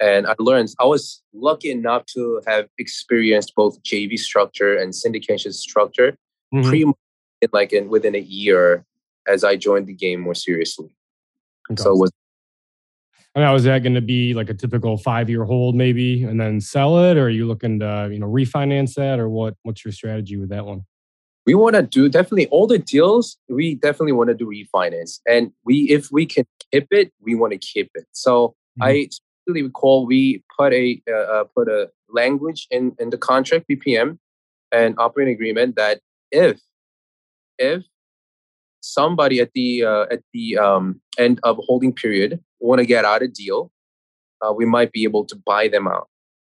And 0.00 0.26
I 0.26 0.34
learned 0.38 0.68
I 0.78 0.84
was 0.84 1.22
lucky 1.32 1.70
enough 1.70 2.04
to 2.14 2.40
have 2.46 2.68
experienced 2.78 3.54
both 3.56 3.82
JV 3.82 4.18
structure 4.18 4.76
and 4.76 4.92
syndication 4.92 5.52
structure 5.52 6.16
mm-hmm. 6.54 6.68
pretty 6.68 6.84
much 6.84 6.96
in 7.40 7.48
like 7.52 7.72
in 7.72 7.88
within 7.88 8.14
a 8.14 8.20
year 8.20 8.84
as 9.28 9.44
I 9.44 9.56
joined 9.56 9.86
the 9.86 9.94
game 9.94 10.20
more 10.20 10.34
seriously. 10.34 10.90
Okay. 11.70 11.82
So 11.82 11.92
it 11.92 11.98
was. 11.98 12.10
now 13.36 13.54
is 13.54 13.64
that 13.64 13.82
going 13.82 13.94
to 13.94 14.00
be 14.00 14.34
like 14.34 14.50
a 14.50 14.54
typical 14.54 14.96
five 14.96 15.28
year 15.30 15.44
hold 15.44 15.76
maybe 15.76 16.24
and 16.24 16.40
then 16.40 16.60
sell 16.60 16.98
it 16.98 17.16
or 17.16 17.26
are 17.26 17.30
you 17.30 17.46
looking 17.46 17.78
to 17.80 18.08
you 18.10 18.18
know 18.18 18.26
refinance 18.26 18.94
that 18.94 19.20
or 19.20 19.28
what 19.28 19.54
what's 19.62 19.84
your 19.84 19.92
strategy 19.92 20.36
with 20.36 20.48
that 20.48 20.64
one 20.64 20.80
we 21.46 21.54
want 21.54 21.76
to 21.76 21.82
do 21.82 22.08
definitely 22.08 22.48
all 22.48 22.66
the 22.66 22.78
deals 22.78 23.36
we 23.48 23.76
definitely 23.76 24.12
want 24.12 24.28
to 24.28 24.34
do 24.34 24.46
refinance 24.46 25.20
and 25.28 25.52
we 25.64 25.82
if 25.88 26.10
we 26.10 26.26
can 26.26 26.44
keep 26.72 26.88
it 26.90 27.12
we 27.20 27.36
want 27.36 27.52
to 27.52 27.58
keep 27.58 27.90
it 27.94 28.06
so 28.12 28.48
mm-hmm. 28.80 28.82
i 28.82 29.08
really 29.46 29.62
recall 29.62 30.06
we 30.06 30.42
put 30.56 30.72
a 30.72 31.00
uh, 31.10 31.14
uh, 31.14 31.44
put 31.44 31.68
a 31.68 31.90
language 32.08 32.66
in 32.70 32.94
in 32.98 33.10
the 33.10 33.18
contract 33.18 33.66
PPM 33.68 34.18
and 34.72 34.94
operating 34.98 35.34
agreement 35.34 35.76
that 35.76 36.00
if 36.30 36.60
if 37.58 37.84
somebody 38.80 39.40
at 39.40 39.50
the 39.54 39.84
uh, 39.84 40.06
at 40.10 40.20
the 40.32 40.58
um, 40.58 41.00
end 41.18 41.40
of 41.42 41.58
holding 41.66 41.92
period 41.92 42.42
want 42.60 42.80
to 42.80 42.86
get 42.86 43.04
out 43.04 43.22
a 43.22 43.28
deal, 43.28 43.70
uh, 44.42 44.52
we 44.52 44.64
might 44.64 44.92
be 44.92 45.04
able 45.04 45.24
to 45.26 45.36
buy 45.36 45.68
them 45.68 45.86
out. 45.86 46.08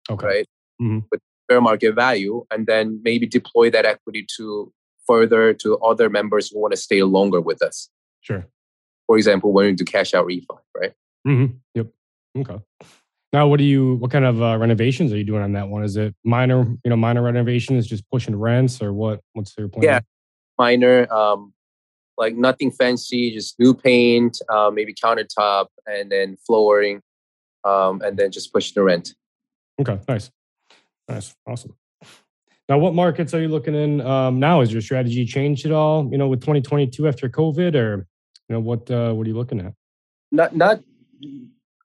Okay. 0.10 0.26
Right. 0.26 0.46
Mm-hmm. 0.82 1.00
With 1.12 1.22
fair 1.50 1.62
market 1.62 1.94
value, 1.94 2.46
and 2.52 2.68
then 2.68 3.02
maybe 3.04 3.26
deploy 3.26 3.70
that 3.72 3.86
equity 3.86 4.26
to 4.38 4.72
further 5.08 5.54
to 5.56 5.78
other 5.80 6.10
members 6.10 6.50
who 6.50 6.60
want 6.60 6.72
to 6.72 6.78
stay 6.78 7.04
longer 7.04 7.42
with 7.42 7.62
us. 7.62 7.90
Sure. 8.22 8.46
For 9.08 9.18
example, 9.18 9.52
wanting 9.52 9.76
to 9.78 9.86
cash 9.86 10.14
out 10.14 10.28
refi, 10.28 10.46
right? 10.78 10.94
Mm-hmm. 11.28 11.56
Yep. 11.74 11.88
Okay. 12.38 12.60
Now, 13.34 13.48
what 13.48 13.58
do 13.58 13.64
you? 13.64 13.96
What 13.96 14.12
kind 14.12 14.26
of 14.26 14.42
uh, 14.42 14.58
renovations 14.58 15.12
are 15.12 15.18
you 15.18 15.24
doing 15.24 15.44
on 15.44 15.54
that 15.54 15.70
one? 15.70 15.84
Is 15.84 15.98
it 15.98 16.16
minor, 16.24 16.64
you 16.84 16.90
know, 16.90 16.96
minor 16.96 17.22
renovations, 17.22 17.88
just 17.88 18.10
pushing 18.10 18.36
rents, 18.36 18.82
or 18.82 18.94
what? 18.94 19.22
What's 19.34 19.56
your 19.58 19.68
plan? 19.68 19.84
Yeah, 19.84 20.00
minor. 20.58 21.12
Um, 21.12 21.54
like 22.20 22.36
nothing 22.36 22.70
fancy, 22.70 23.32
just 23.32 23.58
new 23.60 23.74
paint, 23.74 24.40
uh, 24.50 24.70
maybe 24.72 24.94
countertop, 24.94 25.68
and 25.88 26.12
then 26.12 26.38
flooring, 26.46 27.02
um, 27.64 28.02
and 28.02 28.18
then 28.18 28.30
just 28.30 28.54
push 28.54 28.74
the 28.74 28.84
rent. 28.84 29.16
Okay, 29.80 29.98
nice, 30.08 30.30
nice, 31.08 31.34
awesome. 31.48 31.74
Now, 32.68 32.78
what 32.78 32.94
markets 32.94 33.34
are 33.34 33.42
you 33.42 33.48
looking 33.48 33.74
in 33.74 34.02
um, 34.02 34.40
now? 34.40 34.60
Has 34.60 34.72
your 34.72 34.82
strategy 34.82 35.26
changed 35.26 35.66
at 35.66 35.72
all? 35.72 36.08
You 36.12 36.18
know, 36.20 36.28
with 36.28 36.42
2022 36.42 37.08
after 37.08 37.30
COVID, 37.30 37.74
or 37.74 38.06
you 38.48 38.54
know, 38.54 38.60
what 38.60 38.92
uh, 38.92 39.14
what 39.14 39.26
are 39.26 39.30
you 39.30 39.38
looking 39.38 39.62
at? 39.62 39.74
Not, 40.32 40.56
not. 40.56 40.82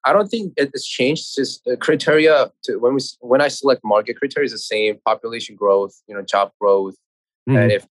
I 0.07 0.13
don't 0.13 0.29
think 0.29 0.53
it's 0.59 0.87
changed. 0.87 1.23
It's 1.23 1.35
just 1.37 1.65
the 1.65 1.79
criteria 1.79 2.51
to 2.65 2.77
when 2.77 2.95
we 2.95 3.01
when 3.21 3.41
I 3.41 3.49
select 3.49 3.83
market 3.85 4.19
criteria 4.19 4.47
is 4.47 4.53
the 4.53 4.59
same: 4.59 4.99
population 5.07 5.55
growth, 5.55 5.95
you 6.09 6.15
know, 6.15 6.23
job 6.23 6.51
growth, 6.61 6.97
mm-hmm. 7.49 7.57
and 7.57 7.73
if 7.73 7.87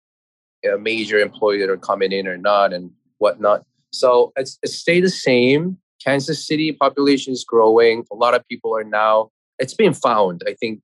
a 0.72 0.78
major 0.78 1.20
employee 1.20 1.60
that 1.60 1.70
are 1.70 1.78
coming 1.78 2.12
in 2.12 2.28
or 2.28 2.38
not 2.38 2.74
and 2.74 2.92
whatnot. 3.18 3.66
So 3.92 4.32
it's, 4.36 4.58
it 4.64 4.70
stayed 4.70 5.04
the 5.04 5.10
same. 5.10 5.78
Kansas 6.04 6.46
City 6.46 6.72
population 6.72 7.34
is 7.34 7.44
growing. 7.44 8.06
A 8.12 8.16
lot 8.16 8.34
of 8.34 8.48
people 8.48 8.76
are 8.76 8.84
now, 8.84 9.30
it's 9.60 9.74
been 9.74 9.94
found, 9.94 10.42
I 10.48 10.54
think, 10.54 10.82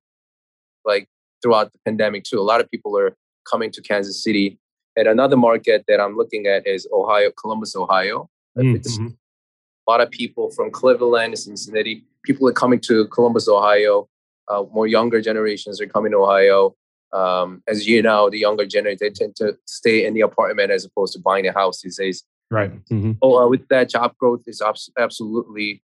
like 0.84 1.08
throughout 1.42 1.72
the 1.72 1.78
pandemic 1.84 2.24
too. 2.24 2.38
A 2.38 2.42
lot 2.42 2.60
of 2.60 2.70
people 2.70 2.96
are 2.96 3.16
coming 3.50 3.70
to 3.72 3.82
Kansas 3.82 4.22
City. 4.22 4.58
And 4.96 5.06
another 5.06 5.36
market 5.36 5.84
that 5.88 6.00
I'm 6.00 6.16
looking 6.16 6.46
at 6.46 6.66
is 6.66 6.88
Ohio, 6.92 7.30
Columbus, 7.30 7.76
Ohio. 7.76 8.28
Mm-hmm. 8.56 9.06
A 9.06 9.90
lot 9.90 10.00
of 10.00 10.10
people 10.10 10.50
from 10.50 10.70
Cleveland, 10.70 11.38
Cincinnati, 11.38 12.04
people 12.24 12.48
are 12.48 12.52
coming 12.52 12.80
to 12.80 13.06
Columbus, 13.08 13.48
Ohio. 13.48 14.08
Uh, 14.48 14.64
more 14.72 14.86
younger 14.86 15.20
generations 15.20 15.80
are 15.80 15.86
coming 15.86 16.12
to 16.12 16.18
Ohio 16.18 16.74
um, 17.12 17.62
as 17.66 17.86
you 17.86 18.02
know, 18.02 18.30
the 18.30 18.38
younger 18.38 18.66
generation 18.66 18.98
they 19.00 19.10
tend 19.10 19.36
to 19.36 19.56
stay 19.66 20.04
in 20.04 20.14
the 20.14 20.20
apartment 20.20 20.70
as 20.70 20.84
opposed 20.84 21.12
to 21.14 21.18
buying 21.18 21.46
a 21.46 21.52
house 21.52 21.82
these 21.82 21.96
days. 21.96 22.24
Right. 22.50 22.72
Mm-hmm. 22.86 23.12
So 23.22 23.38
uh, 23.38 23.48
with 23.48 23.66
that, 23.68 23.88
job 23.88 24.16
growth 24.18 24.42
is 24.46 24.60
abs- 24.60 24.90
absolutely, 24.98 25.82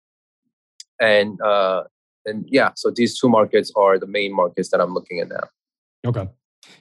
and 1.00 1.40
uh, 1.42 1.84
and 2.26 2.46
yeah, 2.48 2.72
so 2.76 2.92
these 2.92 3.20
two 3.20 3.30
markets 3.30 3.72
are 3.76 4.00
the 4.00 4.08
main 4.08 4.34
markets 4.36 4.70
that 4.70 4.82
I'm 4.82 4.94
looking 4.94 5.20
at 5.20 5.30
now. 5.30 5.44
Okay. 6.06 6.28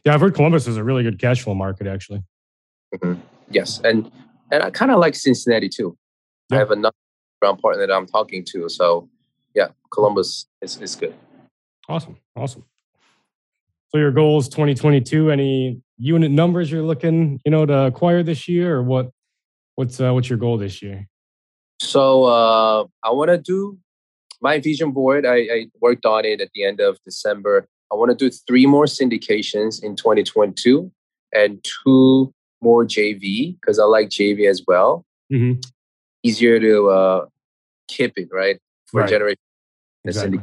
Yeah, 0.04 0.14
I've 0.14 0.20
heard 0.20 0.34
Columbus 0.34 0.66
is 0.66 0.78
a 0.78 0.84
really 0.84 1.02
good 1.02 1.18
cash 1.18 1.42
flow 1.42 1.54
market, 1.54 1.86
actually. 1.86 2.22
Mm-hmm. 2.94 3.20
Yes, 3.50 3.80
and 3.84 4.10
and 4.50 4.62
I 4.62 4.70
kind 4.70 4.90
of 4.90 4.98
like 4.98 5.14
Cincinnati 5.14 5.68
too. 5.68 5.96
Yeah. 6.50 6.56
I 6.56 6.58
have 6.60 6.70
another 6.70 6.96
ground 7.42 7.60
partner 7.60 7.86
that 7.86 7.92
I'm 7.92 8.06
talking 8.06 8.44
to, 8.52 8.68
so 8.68 9.08
yeah, 9.54 9.68
Columbus 9.90 10.46
is 10.62 10.80
is 10.80 10.94
good. 10.94 11.14
Awesome, 11.88 12.16
awesome. 12.34 12.64
So 13.94 14.00
your 14.00 14.10
goals 14.10 14.48
2022, 14.48 15.30
any 15.30 15.80
unit 15.98 16.32
numbers 16.32 16.68
you're 16.68 16.82
looking, 16.82 17.40
you 17.44 17.52
know, 17.52 17.64
to 17.64 17.84
acquire 17.84 18.24
this 18.24 18.48
year 18.48 18.74
or 18.74 18.82
what 18.82 19.10
what's 19.76 20.00
uh, 20.00 20.12
what's 20.12 20.28
your 20.28 20.36
goal 20.36 20.58
this 20.58 20.82
year? 20.82 21.06
So 21.80 22.24
uh, 22.24 22.86
I 23.04 23.12
want 23.12 23.30
to 23.30 23.38
do 23.38 23.78
my 24.42 24.58
vision 24.58 24.90
board. 24.90 25.24
I, 25.24 25.36
I 25.36 25.66
worked 25.80 26.06
on 26.06 26.24
it 26.24 26.40
at 26.40 26.48
the 26.56 26.64
end 26.64 26.80
of 26.80 26.98
December. 27.04 27.68
I 27.92 27.94
want 27.94 28.10
to 28.10 28.16
do 28.16 28.34
three 28.48 28.66
more 28.66 28.86
syndications 28.86 29.80
in 29.80 29.94
2022 29.94 30.90
and 31.32 31.64
two 31.84 32.34
more 32.60 32.84
JV 32.84 33.54
because 33.60 33.78
I 33.78 33.84
like 33.84 34.08
JV 34.08 34.50
as 34.50 34.64
well. 34.66 35.04
Mm-hmm. 35.32 35.60
Easier 36.24 36.58
to 36.58 36.88
uh, 36.88 37.26
keep 37.86 38.14
it 38.16 38.28
right 38.32 38.58
for 38.86 39.02
right. 39.02 39.08
generation. 39.08 39.38
Exactly. 40.04 40.40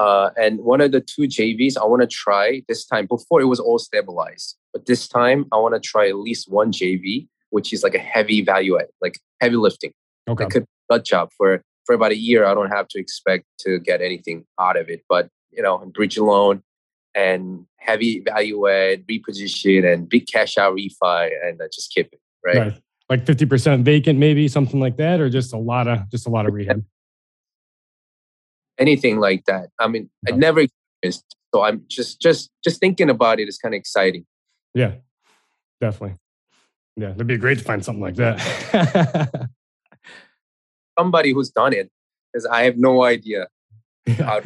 Uh, 0.00 0.30
and 0.40 0.60
one 0.60 0.80
of 0.80 0.92
the 0.92 1.00
two 1.02 1.22
JVs 1.22 1.76
I 1.76 1.84
want 1.84 2.00
to 2.00 2.08
try 2.08 2.62
this 2.68 2.86
time. 2.86 3.04
Before 3.04 3.38
it 3.42 3.44
was 3.44 3.60
all 3.60 3.78
stabilized, 3.78 4.56
but 4.72 4.86
this 4.86 5.06
time 5.06 5.44
I 5.52 5.58
want 5.58 5.74
to 5.74 5.80
try 5.80 6.08
at 6.08 6.16
least 6.16 6.50
one 6.50 6.72
JV, 6.72 7.28
which 7.50 7.70
is 7.74 7.82
like 7.82 7.94
a 7.94 7.98
heavy 7.98 8.42
value 8.42 8.78
add, 8.78 8.86
like 9.02 9.18
heavy 9.42 9.56
lifting. 9.56 9.92
Okay. 10.26 10.44
It 10.44 10.50
could 10.50 10.64
gut 10.90 11.04
job 11.04 11.28
for 11.36 11.62
for 11.84 11.94
about 11.94 12.12
a 12.12 12.16
year. 12.16 12.46
I 12.46 12.54
don't 12.54 12.70
have 12.70 12.88
to 12.88 12.98
expect 12.98 13.44
to 13.66 13.78
get 13.78 14.00
anything 14.00 14.46
out 14.58 14.78
of 14.78 14.88
it, 14.88 15.04
but 15.06 15.28
you 15.50 15.62
know, 15.62 15.76
bridge 15.94 16.16
loan 16.16 16.62
and 17.14 17.66
heavy 17.76 18.20
value 18.20 18.68
add, 18.68 19.06
reposition, 19.06 19.92
and 19.92 20.08
big 20.08 20.26
cash 20.28 20.56
out 20.56 20.74
refi, 20.76 21.28
and 21.44 21.60
uh, 21.60 21.68
just 21.70 21.92
keep 21.92 22.08
it 22.10 22.20
right. 22.42 22.56
right. 22.56 22.82
Like 23.10 23.26
fifty 23.26 23.44
percent 23.44 23.84
vacant, 23.84 24.18
maybe 24.18 24.48
something 24.48 24.80
like 24.80 24.96
that, 24.96 25.20
or 25.20 25.28
just 25.28 25.52
a 25.52 25.58
lot 25.58 25.88
of 25.88 26.10
just 26.10 26.26
a 26.26 26.30
lot 26.30 26.46
of 26.46 26.54
rehab 26.58 26.82
anything 28.80 29.20
like 29.20 29.44
that. 29.44 29.68
I 29.78 29.86
mean, 29.86 30.10
I 30.26 30.32
never 30.32 30.60
experienced, 30.60 31.36
so 31.54 31.62
I'm 31.62 31.84
just 31.88 32.20
just 32.20 32.50
just 32.64 32.80
thinking 32.80 33.10
about 33.10 33.38
it 33.38 33.48
is 33.48 33.58
kind 33.58 33.74
of 33.74 33.78
exciting. 33.78 34.26
Yeah, 34.74 34.94
definitely. 35.80 36.16
Yeah, 36.96 37.10
it'd 37.10 37.26
be 37.26 37.36
great 37.36 37.58
to 37.58 37.64
find 37.64 37.84
something 37.84 38.02
like 38.02 38.16
that. 38.16 39.50
Somebody 40.98 41.32
who's 41.32 41.50
done 41.50 41.72
it, 41.72 41.90
because 42.32 42.46
I 42.46 42.64
have 42.64 42.76
no 42.76 43.04
idea. 43.04 43.46
so 44.06 44.42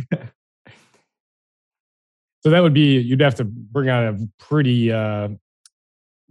that 2.45 2.61
would 2.61 2.75
be 2.75 2.99
you'd 2.99 3.21
have 3.21 3.37
to 3.37 3.45
bring 3.45 3.89
out 3.89 4.03
a 4.05 4.29
pretty 4.39 4.93
uh, 4.93 5.29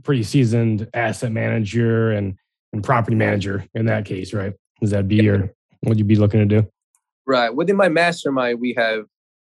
pretty 0.04 0.24
seasoned 0.24 0.88
asset 0.94 1.32
manager 1.32 2.12
and 2.12 2.36
and 2.74 2.84
property 2.84 3.16
manager 3.16 3.66
in 3.74 3.86
that 3.86 4.06
case, 4.06 4.34
right? 4.34 4.54
Does 4.82 4.92
that 4.92 5.08
be 5.08 5.18
yeah. 5.18 5.24
your 5.24 5.54
what 5.82 5.98
you'd 5.98 6.08
be 6.08 6.16
looking 6.16 6.40
to 6.48 6.62
do? 6.62 6.68
Right. 7.26 7.56
Within 7.56 7.78
my 7.78 7.90
mastermind, 7.90 8.60
we 8.60 8.74
have 8.78 9.06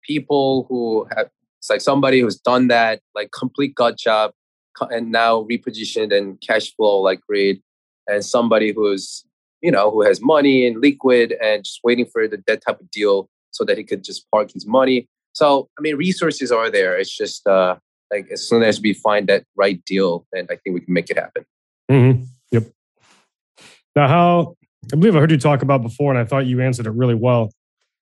people 0.03 0.65
who 0.69 1.07
have 1.15 1.29
it's 1.59 1.69
like 1.69 1.81
somebody 1.81 2.19
who's 2.19 2.37
done 2.37 2.67
that, 2.67 3.01
like 3.15 3.31
complete 3.31 3.73
gut 3.73 3.97
job, 3.97 4.33
and 4.81 5.11
now 5.11 5.43
repositioned 5.43 6.15
and 6.15 6.39
cash 6.41 6.75
flow 6.75 6.99
like 6.99 7.21
great, 7.27 7.63
and 8.07 8.23
somebody 8.23 8.71
who's 8.71 9.25
you 9.61 9.71
know 9.71 9.89
who 9.89 10.03
has 10.03 10.21
money 10.21 10.67
and 10.67 10.79
liquid 10.79 11.33
and 11.41 11.63
just 11.63 11.79
waiting 11.83 12.05
for 12.05 12.27
the 12.27 12.41
that 12.45 12.61
type 12.63 12.79
of 12.79 12.91
deal 12.91 13.29
so 13.49 13.63
that 13.63 13.77
he 13.77 13.83
could 13.83 14.03
just 14.03 14.29
park 14.31 14.51
his 14.51 14.67
money. 14.67 15.07
So 15.33 15.69
I 15.79 15.81
mean, 15.81 15.95
resources 15.95 16.51
are 16.51 16.69
there. 16.69 16.95
It's 16.97 17.15
just 17.15 17.47
uh, 17.47 17.77
like 18.11 18.27
as 18.31 18.47
soon 18.47 18.61
as 18.61 18.79
we 18.79 18.93
find 18.93 19.27
that 19.27 19.43
right 19.55 19.83
deal, 19.85 20.27
then 20.31 20.45
I 20.51 20.57
think 20.57 20.75
we 20.75 20.81
can 20.81 20.93
make 20.93 21.09
it 21.09 21.17
happen. 21.17 21.45
Mm-hmm. 21.89 22.23
Yep. 22.51 22.63
Now, 23.95 24.07
how 24.07 24.55
I 24.93 24.95
believe 24.95 25.15
I 25.15 25.19
heard 25.19 25.31
you 25.31 25.37
talk 25.37 25.61
about 25.61 25.81
before, 25.81 26.11
and 26.11 26.19
I 26.19 26.25
thought 26.25 26.45
you 26.45 26.61
answered 26.61 26.85
it 26.85 26.91
really 26.91 27.15
well. 27.15 27.51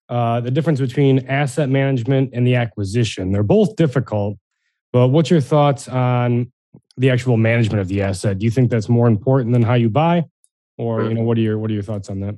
Uh, 0.10 0.42
the 0.42 0.52
difference 0.52 0.80
between 0.80 1.26
asset 1.28 1.70
management 1.70 2.32
and 2.34 2.46
the 2.46 2.56
acquisition. 2.56 3.32
They're 3.32 3.42
both 3.42 3.76
difficult, 3.76 4.38
but 4.92 5.08
what's 5.08 5.30
your 5.30 5.42
thoughts 5.42 5.88
on 5.88 6.52
the 6.98 7.10
actual 7.10 7.38
management 7.38 7.80
of 7.80 7.88
the 7.88 8.02
asset? 8.02 8.40
Do 8.40 8.46
you 8.46 8.52
think 8.52 8.70
that's 8.70 8.90
more 8.90 9.08
important 9.08 9.54
than 9.54 9.62
how 9.62 9.76
you 9.76 9.90
buy, 9.90 10.26
or 10.78 11.06
you 11.06 11.14
know, 11.14 11.22
what 11.22 11.38
are 11.38 11.42
your 11.42 11.58
what 11.58 11.72
are 11.72 11.74
your 11.74 11.84
thoughts 11.84 12.10
on 12.10 12.20
that? 12.20 12.36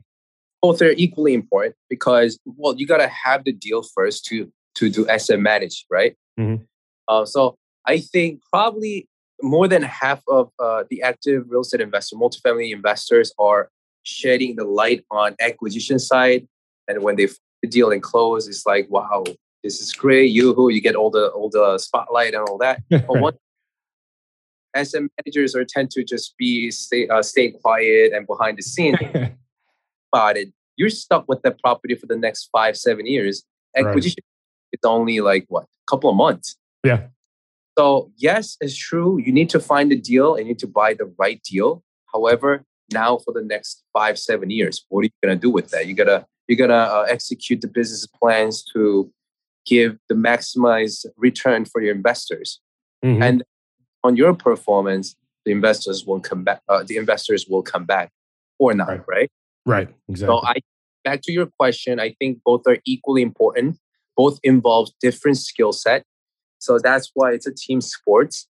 Both 0.61 0.81
are 0.81 0.91
equally 0.91 1.33
important 1.33 1.75
because 1.89 2.39
well, 2.45 2.75
you 2.77 2.85
got 2.87 2.97
to 2.97 3.07
have 3.07 3.43
the 3.43 3.51
deal 3.51 3.83
first 3.95 4.25
to 4.25 4.51
to 4.75 4.89
do 4.89 5.07
asset 5.07 5.39
manage, 5.39 5.85
right? 5.89 6.15
Mm-hmm. 6.39 6.63
Uh, 7.07 7.25
so 7.25 7.57
I 7.85 7.99
think 7.99 8.41
probably 8.51 9.07
more 9.41 9.67
than 9.67 9.81
half 9.81 10.21
of 10.27 10.49
uh, 10.59 10.83
the 10.89 11.01
active 11.01 11.45
real 11.47 11.61
estate 11.61 11.81
investor, 11.81 12.15
multifamily 12.15 12.71
investors, 12.71 13.33
are 13.37 13.69
shedding 14.05 14.55
the 14.55 14.63
light 14.63 15.03
on 15.11 15.35
acquisition 15.41 15.99
side. 15.99 16.47
And 16.87 17.03
when 17.03 17.15
they 17.17 17.27
the 17.61 17.67
deal 17.67 17.91
and 17.91 18.01
close, 18.01 18.47
it's 18.47 18.65
like, 18.65 18.87
wow, 18.89 19.23
this 19.63 19.81
is 19.81 19.91
great. 19.93 20.31
You 20.31 20.69
you 20.69 20.81
get 20.81 20.95
all 20.95 21.09
the 21.09 21.27
all 21.29 21.49
the 21.49 21.77
spotlight 21.77 22.33
and 22.33 22.47
all 22.47 22.57
that. 22.59 22.81
But 22.89 23.19
one 23.19 23.33
asset 24.75 25.03
managers 25.17 25.55
are 25.55 25.65
tend 25.65 25.89
to 25.91 26.03
just 26.03 26.37
be 26.37 26.69
stay 26.71 27.07
uh, 27.07 27.23
stay 27.23 27.51
quiet 27.51 28.13
and 28.13 28.27
behind 28.27 28.57
the 28.57 28.61
scene 28.61 28.95
about 30.13 30.37
it. 30.37 30.49
you're 30.77 30.89
stuck 30.89 31.25
with 31.27 31.41
that 31.43 31.59
property 31.59 31.95
for 31.95 32.05
the 32.05 32.17
next 32.17 32.49
five, 32.51 32.77
seven 32.77 33.07
years. 33.07 33.43
Acquisition 33.75 34.23
right. 34.23 34.73
it's 34.73 34.85
only 34.85 35.19
like 35.19 35.45
what, 35.49 35.63
a 35.63 35.85
couple 35.89 36.09
of 36.09 36.15
months. 36.15 36.57
Yeah. 36.83 37.07
So 37.77 38.11
yes, 38.17 38.57
it's 38.61 38.77
true. 38.77 39.19
You 39.19 39.31
need 39.31 39.49
to 39.49 39.59
find 39.59 39.91
a 39.91 39.95
deal 39.95 40.35
and 40.35 40.45
you 40.45 40.53
need 40.53 40.59
to 40.59 40.67
buy 40.67 40.93
the 40.93 41.11
right 41.17 41.41
deal. 41.43 41.83
However, 42.13 42.63
now 42.91 43.17
for 43.17 43.33
the 43.33 43.41
next 43.41 43.83
five, 43.93 44.17
seven 44.17 44.49
years, 44.49 44.85
what 44.89 45.01
are 45.01 45.05
you 45.05 45.09
gonna 45.23 45.35
do 45.35 45.49
with 45.49 45.69
that? 45.71 45.87
You 45.87 45.93
gotta 45.93 46.25
you're 46.47 46.57
gonna 46.57 46.73
uh, 46.73 47.05
execute 47.09 47.61
the 47.61 47.67
business 47.67 48.05
plans 48.07 48.63
to 48.73 49.11
give 49.65 49.97
the 50.09 50.15
maximized 50.15 51.05
return 51.17 51.65
for 51.65 51.81
your 51.81 51.95
investors, 51.95 52.59
mm-hmm. 53.03 53.21
and 53.21 53.43
on 54.03 54.15
your 54.15 54.33
performance, 54.33 55.15
the 55.45 55.51
investors 55.51 56.05
will 56.05 56.19
come 56.19 56.43
back. 56.43 56.61
Uh, 56.69 56.83
the 56.83 56.97
investors 56.97 57.47
will 57.47 57.63
come 57.63 57.85
back 57.85 58.11
or 58.59 58.73
not, 58.73 58.87
right? 58.87 59.07
Right. 59.07 59.29
right. 59.65 59.89
Exactly. 60.07 60.35
So 60.35 60.45
I 60.45 60.55
back 61.03 61.21
to 61.23 61.31
your 61.31 61.47
question. 61.57 61.99
I 61.99 62.15
think 62.19 62.39
both 62.43 62.63
are 62.67 62.77
equally 62.85 63.21
important. 63.21 63.77
Both 64.17 64.39
involve 64.43 64.89
different 65.01 65.37
skill 65.37 65.71
set. 65.71 66.03
So 66.59 66.79
that's 66.79 67.11
why 67.13 67.31
it's 67.31 67.47
a 67.47 67.53
team 67.53 67.81
sports, 67.81 68.47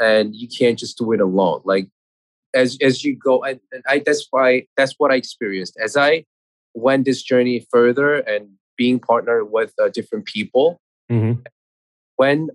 and 0.00 0.34
you 0.34 0.48
can't 0.48 0.78
just 0.78 0.98
do 0.98 1.12
it 1.12 1.20
alone. 1.20 1.62
Like 1.64 1.88
as 2.54 2.78
as 2.80 3.04
you 3.04 3.16
go, 3.16 3.42
and, 3.42 3.60
and 3.72 3.82
I 3.86 4.02
that's 4.04 4.26
why 4.30 4.66
that's 4.76 4.94
what 4.98 5.10
I 5.10 5.16
experienced 5.16 5.76
as 5.82 5.96
I 5.96 6.24
went 6.74 7.04
this 7.04 7.22
journey 7.22 7.66
further 7.70 8.16
and 8.16 8.48
being 8.76 8.98
partnered 8.98 9.50
with 9.50 9.72
uh, 9.82 9.88
different 9.88 10.26
people. 10.26 10.78
Mm-hmm. 11.10 11.40
When 12.16 12.50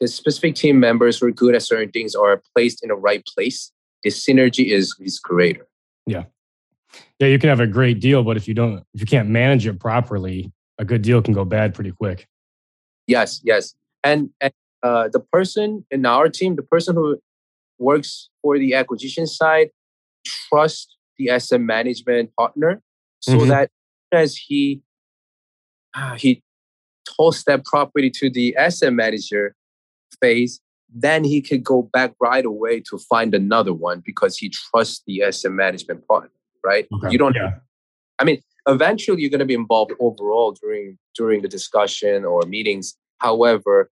the 0.00 0.08
specific 0.08 0.54
team 0.54 0.80
members 0.80 1.18
who 1.18 1.26
are 1.26 1.32
good 1.32 1.54
at 1.54 1.62
certain 1.62 1.90
things 1.90 2.14
are 2.14 2.42
placed 2.54 2.82
in 2.82 2.88
the 2.88 2.94
right 2.94 3.24
place, 3.26 3.72
the 4.02 4.10
synergy 4.10 4.72
is 4.72 4.94
is 5.00 5.18
greater. 5.18 5.66
Yeah, 6.06 6.24
yeah, 7.18 7.28
you 7.28 7.38
can 7.38 7.48
have 7.48 7.60
a 7.60 7.66
great 7.66 8.00
deal, 8.00 8.22
but 8.22 8.36
if 8.36 8.46
you 8.46 8.54
don't, 8.54 8.84
if 8.94 9.00
you 9.00 9.06
can't 9.06 9.28
manage 9.28 9.66
it 9.66 9.80
properly, 9.80 10.52
a 10.78 10.84
good 10.84 11.02
deal 11.02 11.22
can 11.22 11.34
go 11.34 11.44
bad 11.44 11.74
pretty 11.74 11.92
quick. 11.92 12.26
Yes, 13.06 13.40
yes, 13.44 13.74
and, 14.04 14.30
and 14.40 14.52
uh, 14.82 15.08
the 15.08 15.20
person 15.20 15.84
in 15.90 16.04
our 16.04 16.28
team, 16.28 16.56
the 16.56 16.62
person 16.62 16.96
who 16.96 17.18
works 17.78 18.30
for 18.42 18.58
the 18.58 18.74
acquisition 18.74 19.26
side, 19.26 19.68
trust 20.24 20.96
the 21.18 21.30
asset 21.30 21.60
management 21.60 22.30
partner 22.36 22.82
so 23.20 23.38
mm-hmm. 23.38 23.48
that 23.48 23.70
as 24.12 24.36
he 24.36 24.82
uh, 25.94 26.14
he 26.14 26.42
toss 27.16 27.44
that 27.44 27.64
property 27.64 28.10
to 28.10 28.30
the 28.30 28.54
asset 28.56 28.92
manager 28.92 29.54
phase, 30.20 30.60
then 30.94 31.24
he 31.24 31.40
could 31.40 31.64
go 31.64 31.88
back 31.92 32.12
right 32.20 32.44
away 32.44 32.80
to 32.80 32.98
find 32.98 33.34
another 33.34 33.72
one 33.72 34.02
because 34.04 34.36
he 34.36 34.50
trusts 34.50 35.02
the 35.06 35.22
asset 35.22 35.52
management 35.52 36.06
partner, 36.06 36.30
right? 36.64 36.86
Okay. 36.94 37.10
You 37.10 37.18
don't. 37.18 37.34
Yeah. 37.34 37.54
I 38.18 38.24
mean, 38.24 38.40
eventually 38.68 39.22
you're 39.22 39.30
going 39.30 39.40
to 39.40 39.46
be 39.46 39.54
involved 39.54 39.92
overall 39.98 40.52
during 40.52 40.98
during 41.16 41.42
the 41.42 41.48
discussion 41.48 42.24
or 42.24 42.42
meetings. 42.42 42.96
However, 43.18 43.90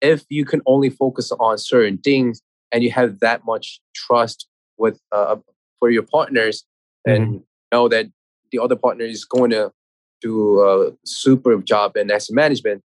if 0.00 0.24
you 0.28 0.44
can 0.44 0.60
only 0.66 0.90
focus 0.90 1.32
on 1.32 1.56
certain 1.56 1.98
things 1.98 2.42
and 2.74 2.82
you 2.82 2.90
have 2.90 3.20
that 3.20 3.46
much 3.46 3.80
trust 3.94 4.48
with 4.76 5.00
uh, 5.12 5.36
for 5.78 5.88
your 5.88 6.02
partners 6.02 6.64
mm-hmm. 7.06 7.22
and 7.22 7.42
know 7.72 7.88
that 7.88 8.06
the 8.50 8.58
other 8.58 8.76
partner 8.76 9.04
is 9.04 9.24
going 9.24 9.52
to 9.52 9.72
do 10.20 10.60
a 10.60 10.92
super 11.04 11.56
job 11.58 11.96
in 11.96 12.10
asset 12.10 12.34
management, 12.34 12.82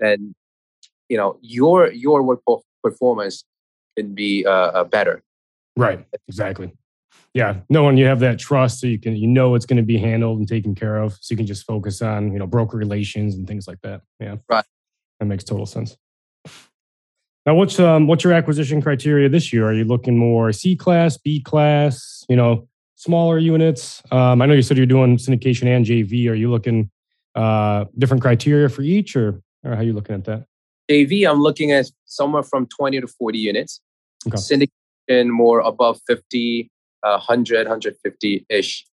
then 0.00 0.34
you 1.08 1.16
know 1.16 1.38
your 1.42 1.92
your 1.92 2.22
work 2.22 2.40
performance 2.82 3.44
can 3.96 4.14
be 4.14 4.44
uh, 4.46 4.50
uh, 4.50 4.84
better. 4.84 5.22
Right. 5.76 6.04
Exactly. 6.28 6.72
Yeah. 7.34 7.60
Knowing 7.68 7.98
you 7.98 8.06
have 8.06 8.20
that 8.20 8.38
trust, 8.38 8.80
so 8.80 8.86
you 8.86 8.98
can 8.98 9.14
you 9.14 9.26
know 9.26 9.54
it's 9.54 9.66
going 9.66 9.76
to 9.76 9.82
be 9.82 9.98
handled 9.98 10.38
and 10.38 10.48
taken 10.48 10.74
care 10.74 10.96
of, 10.96 11.12
so 11.20 11.32
you 11.32 11.36
can 11.36 11.46
just 11.46 11.66
focus 11.66 12.00
on 12.00 12.32
you 12.32 12.38
know 12.38 12.46
broker 12.46 12.78
relations 12.78 13.34
and 13.34 13.46
things 13.46 13.68
like 13.68 13.80
that. 13.82 14.00
Yeah. 14.20 14.36
Right. 14.48 14.64
That 15.20 15.26
makes 15.26 15.44
total 15.44 15.66
sense. 15.66 15.96
Now, 17.46 17.54
what's 17.54 17.78
um, 17.78 18.08
what's 18.08 18.24
your 18.24 18.32
acquisition 18.32 18.82
criteria 18.82 19.28
this 19.28 19.52
year? 19.52 19.68
Are 19.68 19.72
you 19.72 19.84
looking 19.84 20.18
more 20.18 20.52
C 20.52 20.74
class, 20.74 21.16
B 21.16 21.40
class? 21.40 22.24
You 22.28 22.34
know, 22.34 22.66
smaller 22.96 23.38
units. 23.38 24.02
Um, 24.10 24.42
I 24.42 24.46
know 24.46 24.54
you 24.54 24.62
said 24.62 24.76
you're 24.76 24.84
doing 24.84 25.16
syndication 25.16 25.66
and 25.66 25.86
JV. 25.86 26.28
Are 26.28 26.34
you 26.34 26.50
looking 26.50 26.90
uh, 27.36 27.84
different 27.96 28.22
criteria 28.22 28.68
for 28.68 28.82
each, 28.82 29.14
or, 29.14 29.40
or 29.62 29.74
how 29.74 29.80
are 29.80 29.84
you 29.84 29.92
looking 29.92 30.16
at 30.16 30.24
that? 30.24 30.46
JV, 30.90 31.28
I'm 31.28 31.40
looking 31.40 31.70
at 31.70 31.86
somewhere 32.04 32.42
from 32.42 32.66
20 32.66 33.00
to 33.00 33.06
40 33.06 33.38
units. 33.38 33.80
Okay. 34.26 34.36
Syndication 34.36 35.28
more 35.28 35.60
above 35.60 36.00
50, 36.08 36.68
uh, 37.04 37.10
100, 37.10 37.66
150 37.66 38.46
ish, 38.48 38.86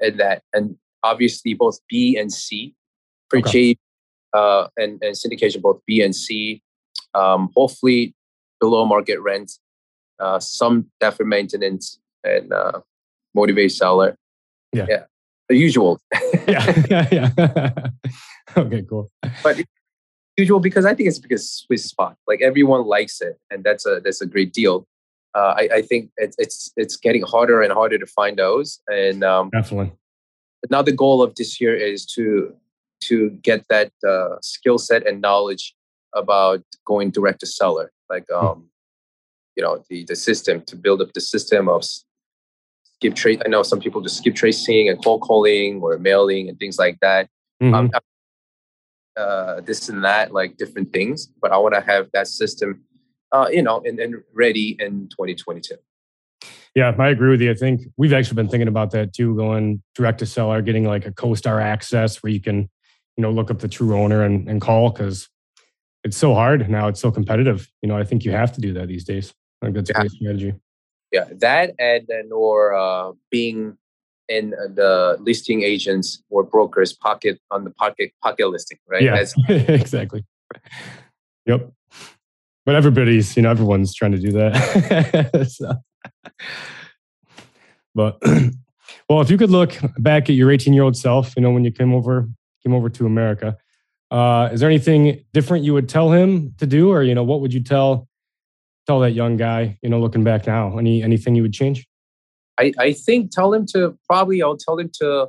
and 0.00 0.20
that. 0.20 0.42
And 0.52 0.76
obviously 1.02 1.54
both 1.54 1.78
B 1.88 2.18
and 2.18 2.32
C 2.32 2.74
for 3.30 3.38
okay. 3.38 3.74
JV 3.74 3.78
uh, 4.34 4.68
and, 4.76 5.02
and 5.02 5.14
syndication, 5.14 5.62
both 5.62 5.80
B 5.86 6.02
and 6.02 6.14
C. 6.14 6.62
Um, 7.16 7.50
hopefully 7.56 8.14
below 8.60 8.84
market 8.84 9.20
rent, 9.20 9.52
uh, 10.20 10.38
some 10.38 10.90
for 11.16 11.24
maintenance, 11.24 11.98
and 12.24 12.52
uh, 12.52 12.80
motivate 13.34 13.72
seller. 13.72 14.16
Yeah. 14.72 14.86
Yeah. 14.88 15.04
The 15.48 15.56
usual. 15.56 16.00
yeah. 16.48 16.82
yeah. 17.12 17.30
okay, 18.56 18.82
cool. 18.82 19.10
But 19.42 19.62
usual 20.36 20.60
because 20.60 20.84
I 20.84 20.94
think 20.94 21.08
it's 21.08 21.18
because 21.18 21.48
Swiss 21.50 21.84
spot. 21.84 22.16
Like 22.26 22.42
everyone 22.42 22.84
likes 22.84 23.20
it, 23.20 23.38
and 23.50 23.64
that's 23.64 23.86
a 23.86 24.00
that's 24.02 24.20
a 24.20 24.26
great 24.26 24.52
deal. 24.52 24.86
Uh, 25.34 25.54
I, 25.56 25.68
I 25.74 25.82
think 25.82 26.10
it's 26.16 26.36
it's 26.38 26.72
it's 26.76 26.96
getting 26.96 27.22
harder 27.22 27.62
and 27.62 27.72
harder 27.72 27.98
to 27.98 28.06
find 28.06 28.38
those. 28.38 28.80
And 28.88 29.22
um, 29.22 29.50
definitely. 29.50 29.92
But 30.62 30.70
now 30.70 30.82
the 30.82 30.92
goal 30.92 31.22
of 31.22 31.34
this 31.36 31.60
year 31.60 31.74
is 31.74 32.04
to 32.14 32.54
to 33.02 33.30
get 33.42 33.64
that 33.68 33.92
uh, 34.06 34.36
skill 34.42 34.78
set 34.78 35.06
and 35.06 35.20
knowledge 35.20 35.74
about 36.14 36.62
going 36.84 37.10
direct 37.10 37.40
to 37.40 37.46
seller. 37.46 37.92
Like 38.08 38.26
hmm. 38.30 38.46
um, 38.46 38.70
you 39.56 39.62
know 39.62 39.82
the 39.88 40.04
the 40.04 40.16
system 40.16 40.62
to 40.66 40.76
build 40.76 41.00
up 41.00 41.12
the 41.12 41.20
system 41.20 41.68
of 41.68 41.84
skip 41.84 43.14
trace. 43.14 43.38
I 43.44 43.48
know 43.48 43.62
some 43.62 43.80
people 43.80 44.00
do 44.00 44.08
skip 44.08 44.34
tracing 44.34 44.88
and 44.88 45.02
cold 45.02 45.22
calling 45.22 45.80
or 45.82 45.98
mailing 45.98 46.48
and 46.48 46.58
things 46.58 46.78
like 46.78 46.98
that. 47.00 47.28
Mm-hmm. 47.62 47.74
Um, 47.74 47.90
uh, 49.16 49.60
this 49.62 49.88
and 49.88 50.04
that, 50.04 50.32
like 50.32 50.56
different 50.56 50.92
things. 50.92 51.26
But 51.40 51.52
I 51.52 51.56
want 51.56 51.74
to 51.74 51.80
have 51.80 52.08
that 52.12 52.28
system, 52.28 52.84
uh, 53.32 53.48
you 53.50 53.62
know, 53.62 53.82
and, 53.84 53.98
and 53.98 54.16
ready 54.34 54.76
in 54.78 55.08
2022. 55.08 55.74
Yeah, 56.74 56.94
I 56.98 57.08
agree 57.08 57.30
with 57.30 57.40
you. 57.40 57.50
I 57.50 57.54
think 57.54 57.82
we've 57.96 58.12
actually 58.12 58.36
been 58.36 58.50
thinking 58.50 58.68
about 58.68 58.90
that 58.90 59.14
too, 59.14 59.34
going 59.34 59.82
direct 59.94 60.18
to 60.18 60.26
seller, 60.26 60.60
getting 60.60 60.84
like 60.84 61.06
a 61.06 61.12
CoStar 61.12 61.62
access 61.62 62.22
where 62.22 62.30
you 62.30 62.40
can, 62.40 62.68
you 63.16 63.22
know, 63.22 63.30
look 63.30 63.50
up 63.50 63.60
the 63.60 63.68
true 63.68 63.96
owner 63.96 64.22
and, 64.24 64.46
and 64.46 64.60
call 64.60 64.90
because 64.90 65.30
it's 66.06 66.16
so 66.16 66.34
hard 66.34 66.68
now. 66.70 66.88
It's 66.88 67.00
so 67.00 67.10
competitive. 67.10 67.68
You 67.82 67.88
know, 67.88 67.98
I 67.98 68.04
think 68.04 68.24
you 68.24 68.32
have 68.32 68.52
to 68.52 68.60
do 68.60 68.72
that 68.74 68.88
these 68.88 69.04
days. 69.04 69.34
I 69.60 69.66
think 69.66 69.76
that's 69.76 69.90
yeah. 69.90 69.98
a 69.98 70.00
great 70.00 70.12
strategy 70.12 70.52
yeah 71.12 71.24
that 71.40 71.74
and 71.78 72.04
then 72.08 72.30
or 72.32 72.74
uh, 72.74 73.12
being 73.30 73.76
in 74.28 74.50
the 74.50 75.16
listing 75.20 75.62
agents 75.62 76.22
or 76.30 76.42
brokers 76.42 76.92
pocket 76.92 77.40
on 77.50 77.64
the 77.64 77.70
pocket 77.70 78.12
pocket 78.22 78.48
listing 78.48 78.78
right 78.88 79.02
yeah 79.02 79.24
exactly 79.48 80.24
yep 81.46 81.70
but 82.64 82.74
everybody's 82.74 83.36
you 83.36 83.42
know 83.42 83.50
everyone's 83.50 83.94
trying 83.94 84.12
to 84.12 84.18
do 84.18 84.32
that 84.32 85.46
so. 85.56 85.72
but 87.94 88.20
well 89.08 89.20
if 89.20 89.30
you 89.30 89.38
could 89.38 89.50
look 89.50 89.78
back 89.98 90.28
at 90.28 90.34
your 90.34 90.50
18 90.50 90.74
year 90.74 90.82
old 90.82 90.96
self 90.96 91.34
you 91.36 91.42
know 91.42 91.50
when 91.50 91.64
you 91.64 91.70
came 91.70 91.94
over 91.94 92.28
came 92.64 92.74
over 92.74 92.88
to 92.90 93.06
america 93.06 93.56
uh, 94.10 94.50
is 94.52 94.60
there 94.60 94.68
anything 94.68 95.24
different 95.32 95.64
you 95.64 95.74
would 95.74 95.88
tell 95.88 96.12
him 96.12 96.54
to 96.58 96.66
do 96.66 96.90
or 96.90 97.02
you 97.02 97.14
know 97.14 97.24
what 97.24 97.40
would 97.40 97.52
you 97.52 97.62
tell 97.62 98.08
tell 98.86 99.00
that 99.00 99.12
young 99.12 99.36
guy, 99.36 99.78
you 99.82 99.88
know, 99.88 99.98
looking 99.98 100.24
back 100.24 100.46
now? 100.46 100.78
Any 100.78 101.02
anything 101.02 101.34
you 101.34 101.42
would 101.42 101.52
change? 101.52 101.86
I, 102.58 102.72
I 102.78 102.92
think 102.92 103.30
tell 103.30 103.52
him 103.52 103.66
to 103.74 103.98
probably 104.08 104.42
I'll 104.42 104.56
tell 104.56 104.78
him 104.78 104.90
to 105.00 105.28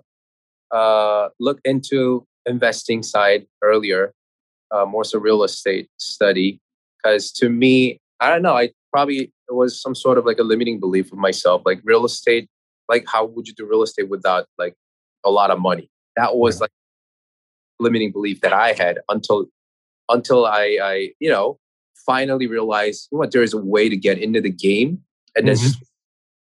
uh, 0.72 1.30
look 1.40 1.60
into 1.66 2.26
investing 2.46 3.04
side 3.04 3.46
earlier, 3.62 4.14
uh, 4.72 4.86
more 4.86 5.04
so 5.04 5.20
real 5.20 5.44
estate 5.44 5.90
study. 5.98 6.62
Because 6.98 7.32
to 7.34 7.50
me, 7.50 8.00
I 8.20 8.30
don't 8.30 8.42
know, 8.42 8.56
I 8.56 8.72
probably 8.94 9.32
it 9.50 9.54
was 9.54 9.82
some 9.82 9.96
sort 9.96 10.18
of 10.18 10.26
like 10.26 10.40
a 10.40 10.44
limiting 10.44 10.80
belief 10.80 11.12
of 11.12 11.18
myself. 11.18 11.64
Like 11.66 11.82
real 11.84 12.06
estate, 12.06 12.48
like 12.88 13.06
how 13.08 13.26
would 13.26 13.48
you 13.48 13.54
do 13.54 13.66
real 13.66 13.84
estate 13.84 14.10
without 14.10 14.46
like 14.58 14.76
a 15.26 15.32
lot 15.32 15.52
of 15.52 15.60
money? 15.60 15.90
That 16.16 16.36
was 16.36 16.62
like 16.62 16.72
limiting 17.80 18.12
belief 18.12 18.42
that 18.42 18.54
I 18.54 18.74
had 18.74 19.00
until 19.10 19.46
until 20.10 20.46
I 20.46 20.78
I 20.82 21.10
you 21.20 21.30
know 21.30 21.60
finally 22.06 22.48
realized 22.48 23.10
you 23.12 23.16
know 23.16 23.20
what 23.20 23.32
there 23.32 23.44
is 23.44 23.54
a 23.54 23.58
way 23.58 23.90
to 23.90 23.98
get 23.98 24.18
into 24.18 24.42
the 24.42 24.50
game 24.50 25.04
and 25.36 25.46
mm-hmm. 25.46 25.48
then 25.48 25.58
just 25.58 25.84